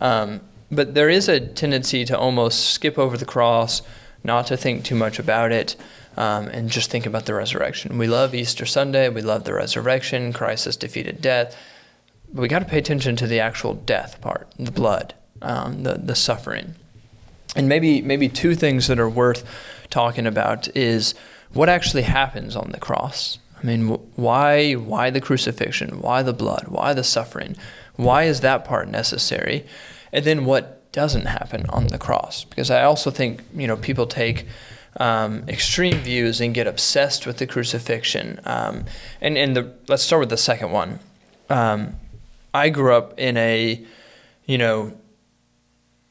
[0.00, 3.82] Um, but there is a tendency to almost skip over the cross,
[4.22, 5.74] not to think too much about it,
[6.16, 7.98] um, and just think about the resurrection.
[7.98, 11.56] We love Easter Sunday, we love the resurrection, Christ has defeated death,
[12.32, 15.94] but we got to pay attention to the actual death part, the blood, um, the
[15.94, 16.74] the suffering,
[17.56, 19.44] and maybe maybe two things that are worth
[19.90, 21.14] talking about is
[21.52, 23.38] what actually happens on the cross.
[23.62, 26.00] I mean, why why the crucifixion?
[26.00, 26.68] Why the blood?
[26.68, 27.56] Why the suffering?
[27.96, 29.64] Why is that part necessary?
[30.12, 32.44] And then what doesn't happen on the cross?
[32.44, 34.46] Because I also think you know people take
[34.98, 38.40] um, extreme views and get obsessed with the crucifixion.
[38.44, 38.84] Um,
[39.20, 40.98] and and the let's start with the second one.
[41.48, 41.96] Um,
[42.54, 43.82] I grew up in a,
[44.46, 44.92] you know,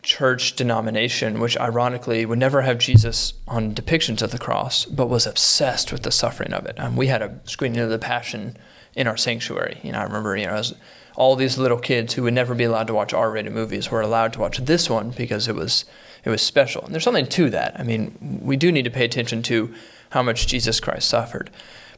[0.04, 5.28] church denomination, which ironically would never have Jesus on depictions of the cross, but was
[5.28, 6.80] obsessed with the suffering of it.
[6.80, 8.58] Um, we had a screening of the Passion
[8.96, 9.80] in our sanctuary.
[9.84, 10.74] You know, I remember, you know, as
[11.16, 14.34] all these little kids who would never be allowed to watch R-rated movies were allowed
[14.34, 15.86] to watch this one because it was
[16.24, 16.84] it was special.
[16.84, 17.80] And there's something to that.
[17.80, 19.74] I mean, we do need to pay attention to
[20.12, 21.50] how much Jesus Christ suffered.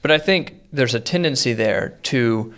[0.01, 2.53] But I think there's a tendency there to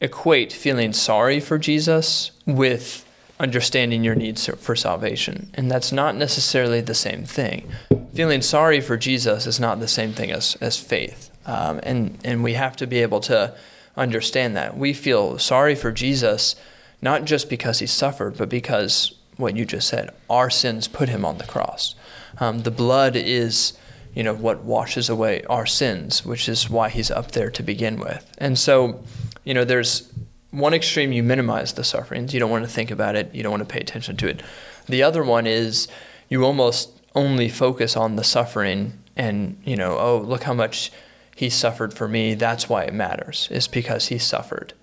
[0.00, 3.04] equate feeling sorry for Jesus with
[3.42, 5.50] understanding your needs for salvation.
[5.54, 7.68] And that's not necessarily the same thing.
[8.14, 11.30] Feeling sorry for Jesus is not the same thing as, as faith.
[11.44, 13.54] Um, and, and we have to be able to
[13.96, 14.76] understand that.
[14.76, 16.54] We feel sorry for Jesus
[17.02, 21.24] not just because he suffered, but because what you just said, our sins put him
[21.24, 21.96] on the cross.
[22.38, 23.72] Um, the blood is,
[24.14, 27.98] you know, what washes away our sins, which is why he's up there to begin
[27.98, 28.32] with.
[28.38, 29.02] And so,
[29.42, 30.11] you know, there's
[30.52, 32.32] one extreme you minimize the sufferings.
[32.32, 33.34] You don't want to think about it.
[33.34, 34.42] You don't want to pay attention to it.
[34.86, 35.88] The other one is
[36.28, 40.92] you almost only focus on the suffering and, you know, oh, look how much
[41.36, 42.34] he suffered for me.
[42.34, 43.48] That's why it matters.
[43.50, 44.74] It's because he suffered.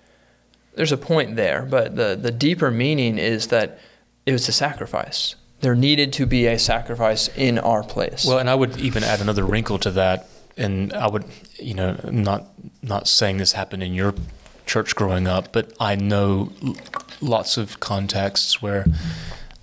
[0.74, 3.78] There's a point there, but the, the deeper meaning is that
[4.26, 5.34] it was a sacrifice.
[5.60, 8.24] There needed to be a sacrifice in our place.
[8.24, 11.24] Well, and I would even add another wrinkle to that, and I would,
[11.58, 12.46] you know, not
[12.82, 14.14] not saying this happened in your
[14.70, 16.52] church growing up, but I know
[17.20, 18.84] lots of contexts where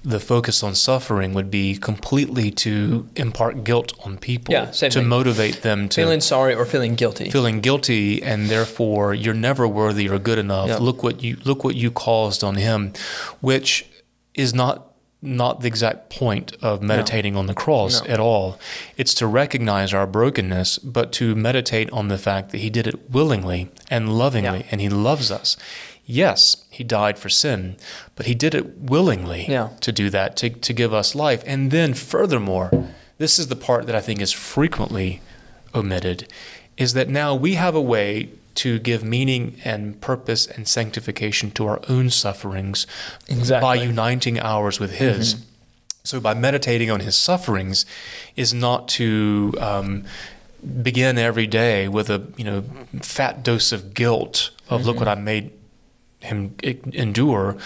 [0.03, 5.07] the focus on suffering would be completely to impart guilt on people, Yeah, to thing.
[5.07, 7.29] motivate them to feeling sorry or feeling guilty.
[7.29, 10.79] feeling guilty and therefore you're never worthy or good enough.
[10.79, 12.93] Look what you look what you caused on him,
[13.41, 13.85] which
[14.33, 18.07] is not not the exact point of meditating on the cross No.
[18.13, 18.59] at all.
[18.97, 23.09] It's to recognize our brokenness, but to meditate on the fact that he did it
[23.09, 24.65] willingly and lovingly Yeah.
[24.71, 25.57] and he loves us.
[26.05, 27.75] Yes, he died for sin,
[28.15, 29.69] but he did it willingly Yeah.
[29.81, 31.43] to do that, to, to give us life.
[31.45, 32.71] And then, furthermore,
[33.17, 35.21] this is the part that I think is frequently
[35.75, 36.27] omitted,
[36.77, 41.67] is that now we have a way to give meaning and purpose and sanctification to
[41.67, 42.87] our own sufferings
[43.27, 43.61] Exactly.
[43.61, 45.35] by uniting ours with His.
[45.35, 45.43] Mm-hmm.
[46.03, 47.85] So, by meditating on His sufferings,
[48.35, 50.05] is not to um,
[50.81, 52.63] begin every day with a you know
[53.01, 55.51] fat dose of guilt of look what I made
[56.19, 57.57] him endure,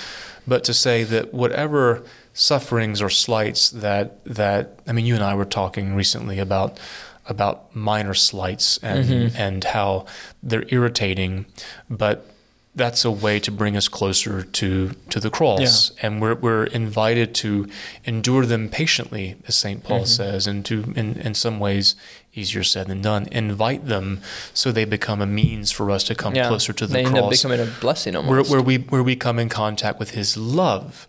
[0.48, 5.36] but to say that whatever sufferings or slights that that I mean, you and I
[5.36, 6.80] were talking recently about
[7.28, 9.36] about minor slights and Mhm.
[9.38, 10.06] and how
[10.42, 11.46] they're irritating,
[11.90, 12.26] but
[12.74, 17.36] that's a way to bring us closer to to the cross, and we're we're invited
[17.36, 17.68] to
[18.06, 20.08] endure them patiently, as Saint Paul Mhm.
[20.08, 21.96] says, and to in in some ways
[22.34, 23.28] easier said than done.
[23.32, 24.22] Invite them
[24.54, 26.48] so they become a means for us to come Yeah.
[26.48, 29.16] closer to the they end up cross becoming a blessing where, where we where we
[29.18, 31.08] come in contact with his love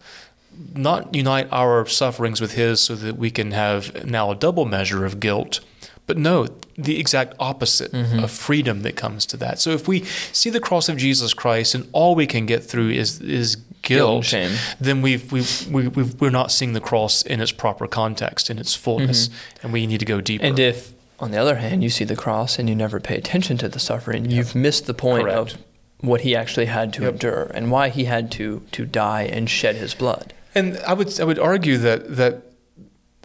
[0.75, 5.07] not unite our sufferings with his so that we can have now a double measure
[5.07, 5.61] of guilt
[6.07, 6.47] but no
[6.77, 8.23] the exact opposite Mhm.
[8.25, 11.75] of freedom that comes to that so if we see the cross of jesus christ
[11.75, 14.53] and all we can get through is is Guilt guilt, shame.
[14.81, 18.59] then we've, we've, we, we've, we're not seeing the cross in its proper context, in
[18.59, 19.29] its fullness,
[19.61, 20.45] and we need to go deeper.
[20.45, 20.51] Mm-hmm.
[20.51, 23.59] And if, on the other hand, you see the cross and you never pay attention
[23.59, 25.55] to the suffering, you've missed the point Correct.
[25.55, 25.59] of
[26.01, 27.13] what he actually had to Yep.
[27.15, 30.33] endure and why he had to to die and shed his blood.
[30.55, 32.41] And I would I would argue that that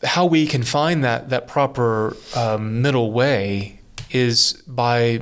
[0.04, 3.80] how we can find that that proper um, middle way
[4.12, 5.22] is by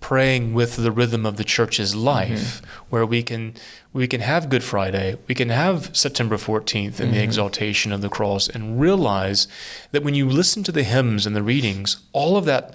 [0.00, 3.54] praying with the rhythm of the church's life, where we can
[3.92, 7.22] we can have Good Friday, we can have September 14th and the Mhm.
[7.24, 9.48] exaltation of the cross, and realize
[9.92, 12.72] that when you listen to the hymns and the readings, all of that.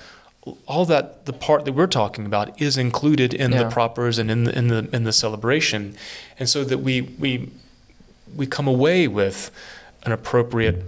[0.66, 3.70] All that the part that we're talking about is included in the Yeah.
[3.70, 5.94] propers and in the in the in the celebration,
[6.40, 7.50] and so that we we
[8.36, 9.52] we come away with
[10.04, 10.84] an appropriate,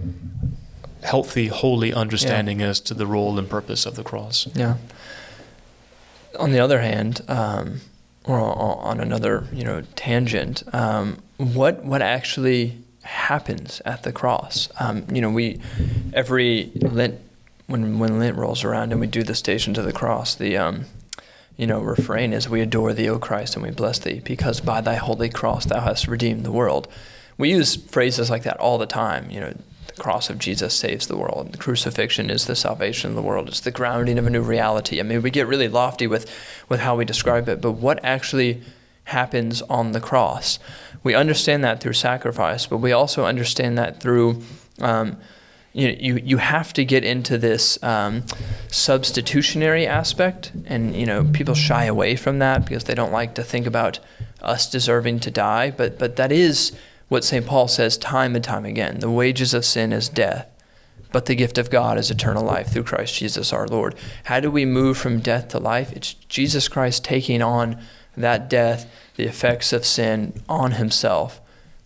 [1.02, 4.48] healthy, holy understanding as to the role and purpose of the cross.
[4.54, 4.76] Yeah.
[6.38, 7.80] On the other hand, um,
[8.24, 14.68] or on another, you know, tangent, um, what what actually happens at the cross?
[14.80, 15.60] Um, you know, we
[16.12, 17.20] every Lent
[17.66, 20.86] when when Lent rolls around and we do the Stations of the Cross, the um,
[21.56, 24.80] you know refrain is "We adore Thee, O Christ, and we bless Thee, because by
[24.80, 26.88] Thy holy cross Thou hast redeemed the world."
[27.36, 29.30] We use phrases like that all the time.
[29.30, 29.54] You know,
[29.86, 31.52] the cross of Jesus saves the world.
[31.52, 33.48] The crucifixion is the salvation of the world.
[33.48, 35.00] It's the grounding of a new reality.
[35.00, 36.30] I mean, we get really lofty with,
[36.68, 38.62] with how we describe it, but what actually
[39.04, 40.58] happens on the cross?
[41.02, 44.42] We understand that through sacrifice, but we also understand that through.
[44.80, 45.18] Um,
[45.72, 48.22] you, know, you you have to get into this um,
[48.68, 53.42] substitutionary aspect, and you know people shy away from that because they don't like to
[53.42, 53.98] think about
[54.40, 55.72] us deserving to die.
[55.72, 56.72] But but that is
[57.08, 57.46] what St.
[57.46, 59.00] Paul says time and time again.
[59.00, 60.48] The wages of sin is death,
[61.12, 63.94] but the gift of God is eternal life through Christ Jesus our Lord.
[64.24, 65.92] How do we move from death to life?
[65.92, 67.80] It's Jesus Christ taking on
[68.16, 71.40] that death, the effects of sin on himself,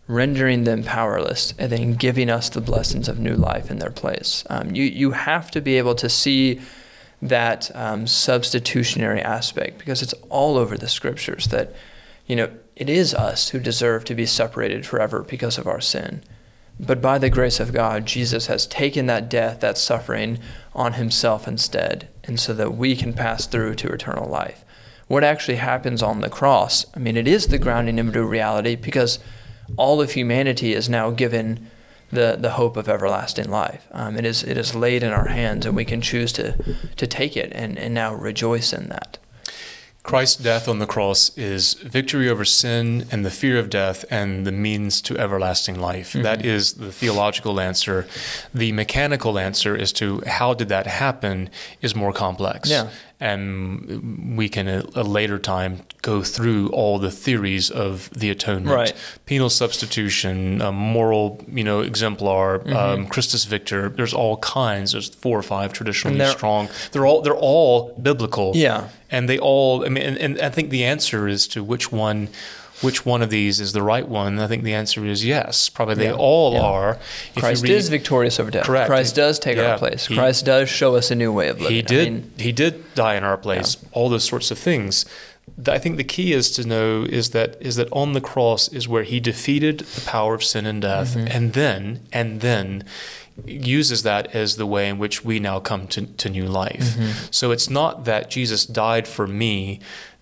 [0.07, 4.45] rendering them powerless, and then giving us the blessings of new life in their place.
[4.49, 6.61] Um, you, you have to be able to see
[7.21, 11.75] that um, substitutionary aspect because it's all over the scriptures that,
[12.27, 16.23] you know, it is us who deserve to be separated forever because of our sin.
[16.79, 20.39] But by the grace of God, Jesus has taken that death, that suffering
[20.77, 24.65] on himself instead, and so that we can pass through to eternal life.
[25.09, 29.19] What actually happens on the cross, I mean, it is the grounding into reality because
[29.77, 31.69] all of humanity is now given
[32.13, 33.89] the, the hope of everlasting life.
[33.91, 37.07] Um, it, is, it is laid in our hands, and we can choose to, to
[37.09, 39.19] take it and, and now rejoice in that.
[40.09, 44.47] Christ's death on the cross is victory over sin and the fear of death and
[44.47, 46.15] the means to everlasting life.
[46.15, 46.23] Mhm.
[46.23, 48.07] That is the theological answer.
[48.55, 51.51] The mechanical answer as to how did that happen
[51.83, 52.71] is more complex.
[52.71, 52.87] Yeah.
[53.21, 58.75] And we can at a later time go through all the theories of the atonement.
[58.75, 58.95] Right.
[59.27, 62.77] Penal substitution, a moral, you know, exemplar, Mm-hmm.
[62.77, 63.89] um, Christus Victor.
[63.89, 64.93] There's all kinds.
[64.93, 66.69] There's four or five traditionally they're- strong.
[66.93, 68.89] They're all they're all biblical Yeah.
[69.11, 72.29] and they all i mean and, and i think the answer is to which one
[72.81, 75.95] which one of these is the right one i think the answer is yes probably
[75.95, 76.13] they Yeah.
[76.31, 76.61] all Yeah.
[76.61, 76.99] are
[77.35, 78.65] If Christ read- is victorious over death.
[78.67, 78.87] Correct.
[78.89, 79.73] Christ does take Yeah.
[79.73, 80.07] our place.
[80.07, 81.75] He- Christ does show us a new way of living.
[81.75, 85.05] he I did mean, he did die in our place all those sorts of things
[85.67, 88.87] i think the key is to know is that is that on the cross is
[88.87, 91.27] where he defeated the power of sin and death Mm-hmm.
[91.37, 92.85] and then and then
[93.47, 97.11] uses that as the way in which we now come to, to new life Mm-hmm.
[97.31, 99.81] so it's not that jesus died for me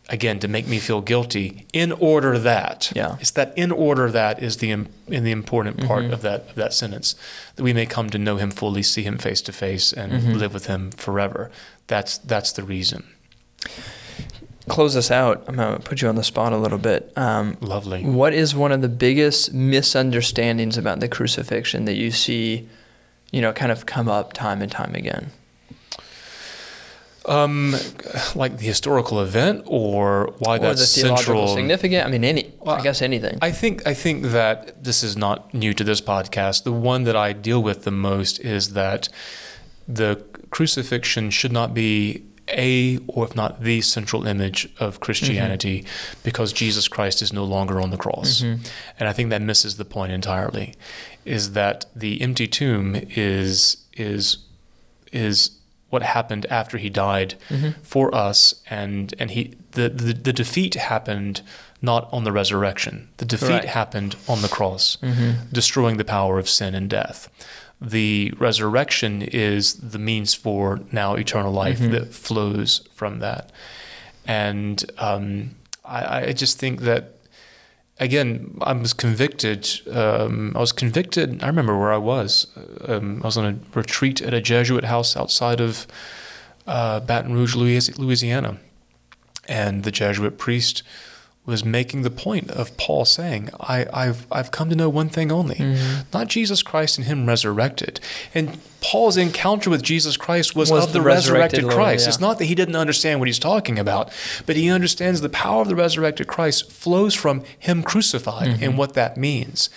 [0.09, 3.17] again to make me feel guilty in order that Yeah.
[3.21, 6.13] it's that in order that is the in the important part Mm-hmm.
[6.13, 7.17] of that of that sentence
[7.57, 10.33] that we may come to know him fully see him face to face and Mm-hmm.
[10.35, 11.51] live with him forever
[11.89, 13.03] that's that's the reason
[14.69, 15.45] close us out.
[15.47, 17.13] I'm going to put you on the spot a little bit.
[17.17, 22.69] Um, lovely what is one of the biggest misunderstandings about the crucifixion that you see,
[23.31, 25.31] you know, kind of come up time and time again?
[27.27, 27.75] Um,
[28.35, 31.49] like the historical event, or why or that's the central.
[31.49, 32.07] significant.
[32.07, 32.53] I mean, any.
[32.61, 33.39] Well, I guess anything.
[33.43, 36.63] I think I think that this is not new to this podcast.
[36.63, 39.09] The one that I deal with the most is that
[39.89, 45.85] the crucifixion should not be a or if not the central image of Christianity
[46.23, 48.41] because Jesus Christ is no longer on the cross.
[48.43, 48.61] And
[49.01, 50.75] I think that misses the point entirely
[51.25, 54.39] is that the empty tomb is is
[55.13, 55.51] is
[55.91, 57.35] what happened after he died
[57.83, 61.43] for us and and he the, the the defeat happened
[61.83, 63.65] not on the resurrection the defeat Right.
[63.65, 65.31] happened on the cross Mm-hmm.
[65.53, 67.29] destroying the power of sin and death
[67.81, 71.91] the resurrection is the means for now eternal life Mhm.
[71.93, 73.53] that flows from that
[74.27, 77.16] and um, I, I just think that
[77.99, 79.69] again, I was convicted.
[79.91, 81.43] Um, I was convicted.
[81.43, 82.47] I remember where I was.
[82.85, 85.87] Um, I was on a retreat at a Jesuit house outside of
[86.67, 87.57] uh, Baton Rouge,
[87.99, 88.59] Louisiana,
[89.49, 90.83] and the Jesuit priest
[91.47, 95.31] was making the point of Paul saying, I, "I've I've come to know one thing
[95.33, 96.01] only, Mm-hmm.
[96.13, 98.01] not Jesus Christ and Him resurrected."
[98.35, 102.05] And Paul's encounter with Jesus Christ was, Was of the the, resurrected, resurrected Lord, Christ.
[102.05, 102.09] yeah.
[102.11, 104.13] It's not that he didn't understand what he's talking about,
[104.45, 108.63] but he understands the power of the resurrected Christ flows from him crucified Mm-hmm.
[108.65, 109.71] and what that means.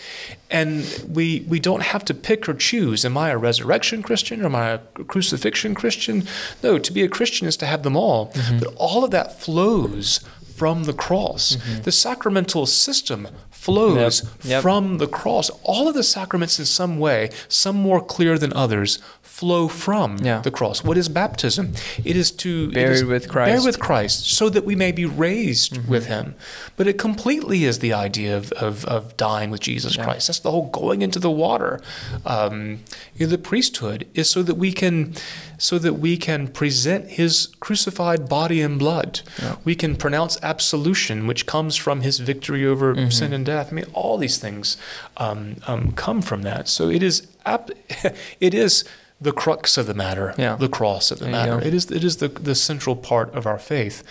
[0.52, 3.06] And we we don't have to pick or choose.
[3.06, 6.28] Am I a resurrection Christian or am I a crucifixion Christian?
[6.64, 8.28] No, to be a Christian is to have them all.
[8.34, 8.60] Mm-hmm.
[8.60, 10.20] But all of that flows
[10.60, 11.56] from the cross.
[11.56, 11.82] Mm-hmm.
[11.84, 14.32] The sacramental system flows Yep.
[14.44, 14.62] Yep.
[14.62, 15.50] from the cross.
[15.64, 19.00] All of the sacraments, in some way, some more clear than others,
[19.40, 20.42] flow from Yeah.
[20.42, 20.84] the cross.
[20.84, 21.66] What is baptism?
[22.04, 23.50] It is to Buried with Christ.
[23.52, 25.92] Buried with Christ, so that we may be raised Mm-hmm.
[25.92, 26.36] with Him.
[26.78, 30.04] But it completely is the idea of, of, of dying with Jesus Yeah.
[30.06, 30.28] Christ.
[30.28, 31.80] That's the whole going into the water.
[32.26, 32.80] Um,
[33.16, 35.14] you know, the priesthood is so that we can,
[35.58, 39.22] so that we can present His crucified body and blood.
[39.42, 39.56] Yeah.
[39.64, 43.10] We can pronounce absolution, which comes from His victory over Mm-hmm.
[43.10, 43.68] sin and death.
[43.72, 44.78] I mean, all these things
[45.18, 46.68] um, um, come from that.
[46.68, 47.72] So it is, ap-
[48.48, 48.84] it is
[49.22, 50.56] the crux of the matter, Yeah.
[50.56, 51.60] the cross of the There matter.
[51.62, 54.04] It is, it is the, the central part of our faith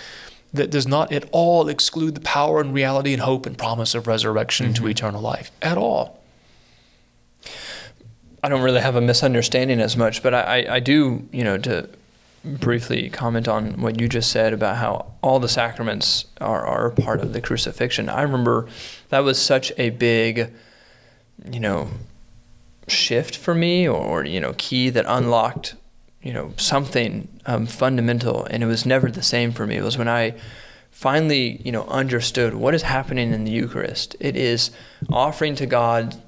[0.53, 4.07] that does not at all exclude the power and reality and hope and promise of
[4.07, 4.85] resurrection Mm-hmm.
[4.85, 6.21] to eternal life at all.
[8.43, 11.59] I don't really have a misunderstanding as much, but I, I, I do, you know,
[11.59, 11.89] to
[12.45, 17.21] briefly comment on what you just said about how all the sacraments are, are part
[17.21, 18.09] of the crucifixion.
[18.09, 18.69] I remember
[19.09, 20.53] that was such a big,
[21.51, 21.91] you know,
[22.91, 25.75] shift for me or, you know, key that unlocked,
[26.23, 28.45] you know, something um, fundamental.
[28.45, 29.77] And it was never the same for me.
[29.77, 30.35] It was when I
[30.91, 34.17] finally, you know, understood what is happening in the Eucharist.
[34.19, 34.71] It is
[35.11, 36.21] offering to God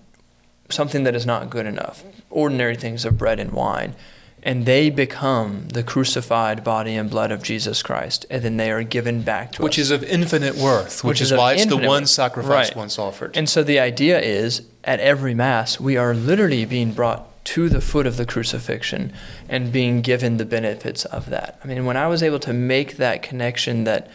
[0.68, 3.94] something that is not good enough, ordinary things of bread and wine,
[4.42, 8.82] and they become the crucified body and blood of Jesus Christ, and then they are
[8.82, 9.76] given back to Which us.
[9.76, 12.76] Which is of infinite worth, which, Which is, is why it's the one sacrifice Right.
[12.76, 13.36] once offered.
[13.36, 17.80] And so the idea is at every Mass, we are literally being brought to the
[17.80, 19.12] foot of the crucifixion
[19.48, 21.58] and being given the benefits of that.
[21.62, 24.08] I mean, when I was able to make that connection that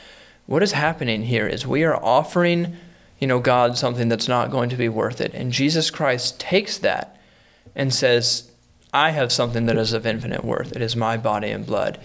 [0.46, 2.78] what is happening here is we are offering,
[3.20, 5.34] you know, God something that's not going to be worth it.
[5.34, 7.20] And Jesus Christ takes that
[7.76, 8.52] and says,
[8.96, 10.74] I have something that is of infinite worth.
[10.74, 12.00] It is my body and blood.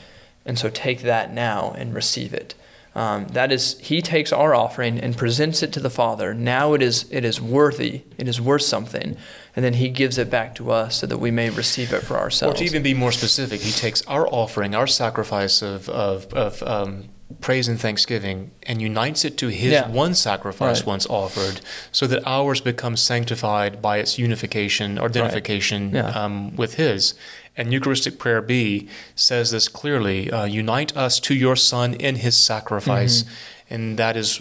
[0.44, 2.56] And so take that now and receive it.
[2.94, 6.34] Um, that is, he takes our offering and presents it to the Father.
[6.34, 8.02] Now it is, it is worthy.
[8.18, 9.16] It is worth something,
[9.54, 12.18] and then he gives it back to us so that we may receive it for
[12.18, 12.56] ourselves.
[12.56, 16.62] Or to even be more specific, he takes our offering, our sacrifice of, of, of
[16.64, 17.04] um,
[17.40, 19.88] praise and thanksgiving, and unites it to his Yeah.
[19.88, 20.86] one sacrifice Right.
[20.88, 21.60] once offered,
[21.92, 26.08] so that ours becomes sanctified by its unification or identification Yeah.
[26.08, 27.14] um, with his.
[27.56, 32.36] And Eucharistic Prayer B says this clearly uh, unite us to your Son in his
[32.36, 33.22] sacrifice.
[33.22, 33.74] Mm-hmm.
[33.74, 34.40] And that is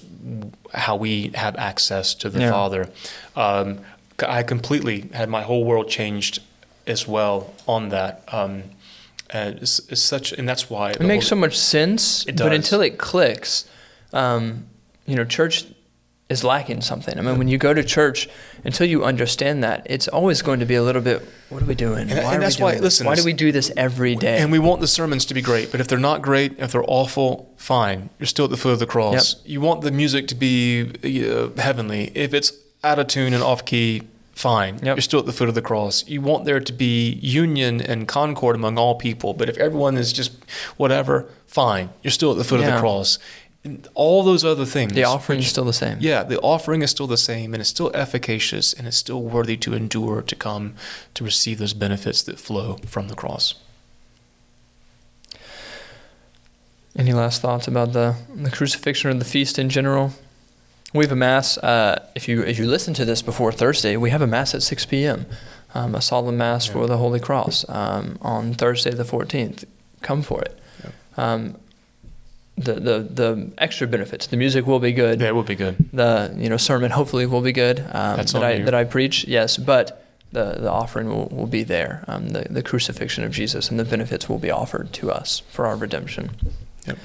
[0.74, 2.51] how we have access to the Yeah.
[2.51, 2.89] Father.
[3.36, 3.80] Um,
[4.28, 6.39] I completely had my whole world changed
[6.88, 8.24] as well on that.
[8.28, 8.64] Um,
[9.30, 12.82] and it's, it's such, and that's why it makes so much sense, It but until
[12.82, 13.70] it clicks,
[14.12, 14.66] um,
[15.05, 15.66] you know, church
[16.30, 17.17] is lacking something.
[17.17, 18.30] I mean, when you go to church,
[18.63, 21.73] until you understand that, it's always going to be a little bit, what are we
[21.73, 22.11] doing?
[22.11, 24.38] And- why and that's why- listen, why do we do this every day?
[24.38, 26.84] And we want the sermons to be great, but if they're not great, if they're
[26.88, 28.11] awful, fine.
[28.19, 29.38] You're still at the foot of the cross.
[29.43, 30.91] You want the music to be
[31.27, 32.11] uh, heavenly.
[32.13, 32.53] If it's
[32.84, 34.03] out of tune and off key,
[34.34, 34.75] fine.
[34.75, 34.95] Yep.
[34.97, 36.07] You're still at the foot of the cross.
[36.07, 40.13] You want there to be union and concord among all people, but if everyone is
[40.13, 40.32] just
[40.77, 41.89] whatever, fine.
[42.03, 43.17] You're still at the foot of the cross.
[43.64, 44.93] And all those other things.
[44.93, 45.97] the offering is still the same.
[45.99, 49.57] yeah, the offering is still the same and it's still efficacious and it's still worthy
[49.57, 50.76] to endure to come
[51.14, 53.55] to receive those benefits that flow from the cross.
[56.95, 60.14] Any last thoughts about the the crucifixion or the feast in general?
[60.93, 61.57] We have a mass.
[61.57, 64.64] Uh, if you if you listen to this before Thursday, we have a mass at
[64.64, 65.26] 6 p.m.
[65.76, 66.74] Um, a solemn mass Yeah.
[66.74, 69.66] for the Holy Cross um, on Thursday the 14th.
[70.01, 70.57] Come for it.
[71.16, 71.57] Um,
[72.60, 74.28] the, the the extra benefits.
[74.28, 75.20] The music will be good.
[75.20, 75.76] Yeah, it will be good.
[75.93, 77.80] The you know sermon hopefully will be good.
[77.80, 79.26] Um, That's that I that I preach.
[79.26, 82.03] Yes, but the the offering will, will be there.
[82.07, 85.66] Um, the the crucifixion of Jesus and the benefits will be offered to us for
[85.66, 86.32] our redemption.
[86.86, 86.97] Yep.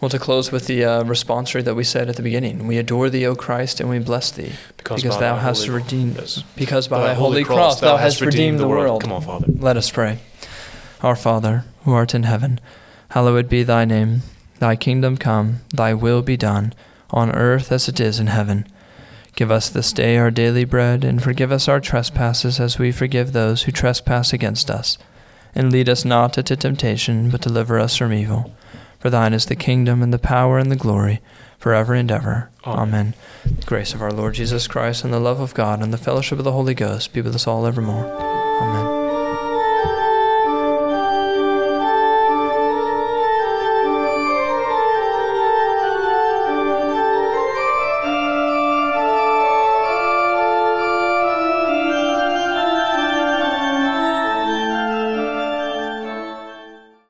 [0.00, 3.08] Well, to close with the uh, responsory that we said at the beginning, we adore
[3.08, 6.42] thee, O Christ, and we bless thee, because, by thou hast redeemed yes.
[6.56, 9.00] Because by By thy holy cross thou hast redeemed the world.
[9.00, 9.46] Come on, Father.
[9.48, 10.18] Let us pray.
[11.00, 12.60] Our Father, who art in heaven,
[13.14, 14.22] hallowed be thy name.
[14.58, 16.74] Thy kingdom come, thy will be done,
[17.10, 18.66] on earth as it is in heaven.
[19.36, 23.32] Give us this day our daily bread, and forgive us our trespasses as we forgive
[23.32, 24.98] those who trespass against us.
[25.54, 28.52] And lead us not into temptation, but deliver us from evil.
[28.98, 31.20] For thine is the kingdom, and the power, and the glory,
[31.56, 32.50] forever and ever.
[32.66, 32.82] Amen.
[32.82, 33.14] Amen.
[33.44, 36.38] The grace of our Lord Jesus Christ, and the love of God, and the fellowship
[36.38, 38.06] of the Holy Ghost be with us all evermore.
[38.06, 38.93] Amen.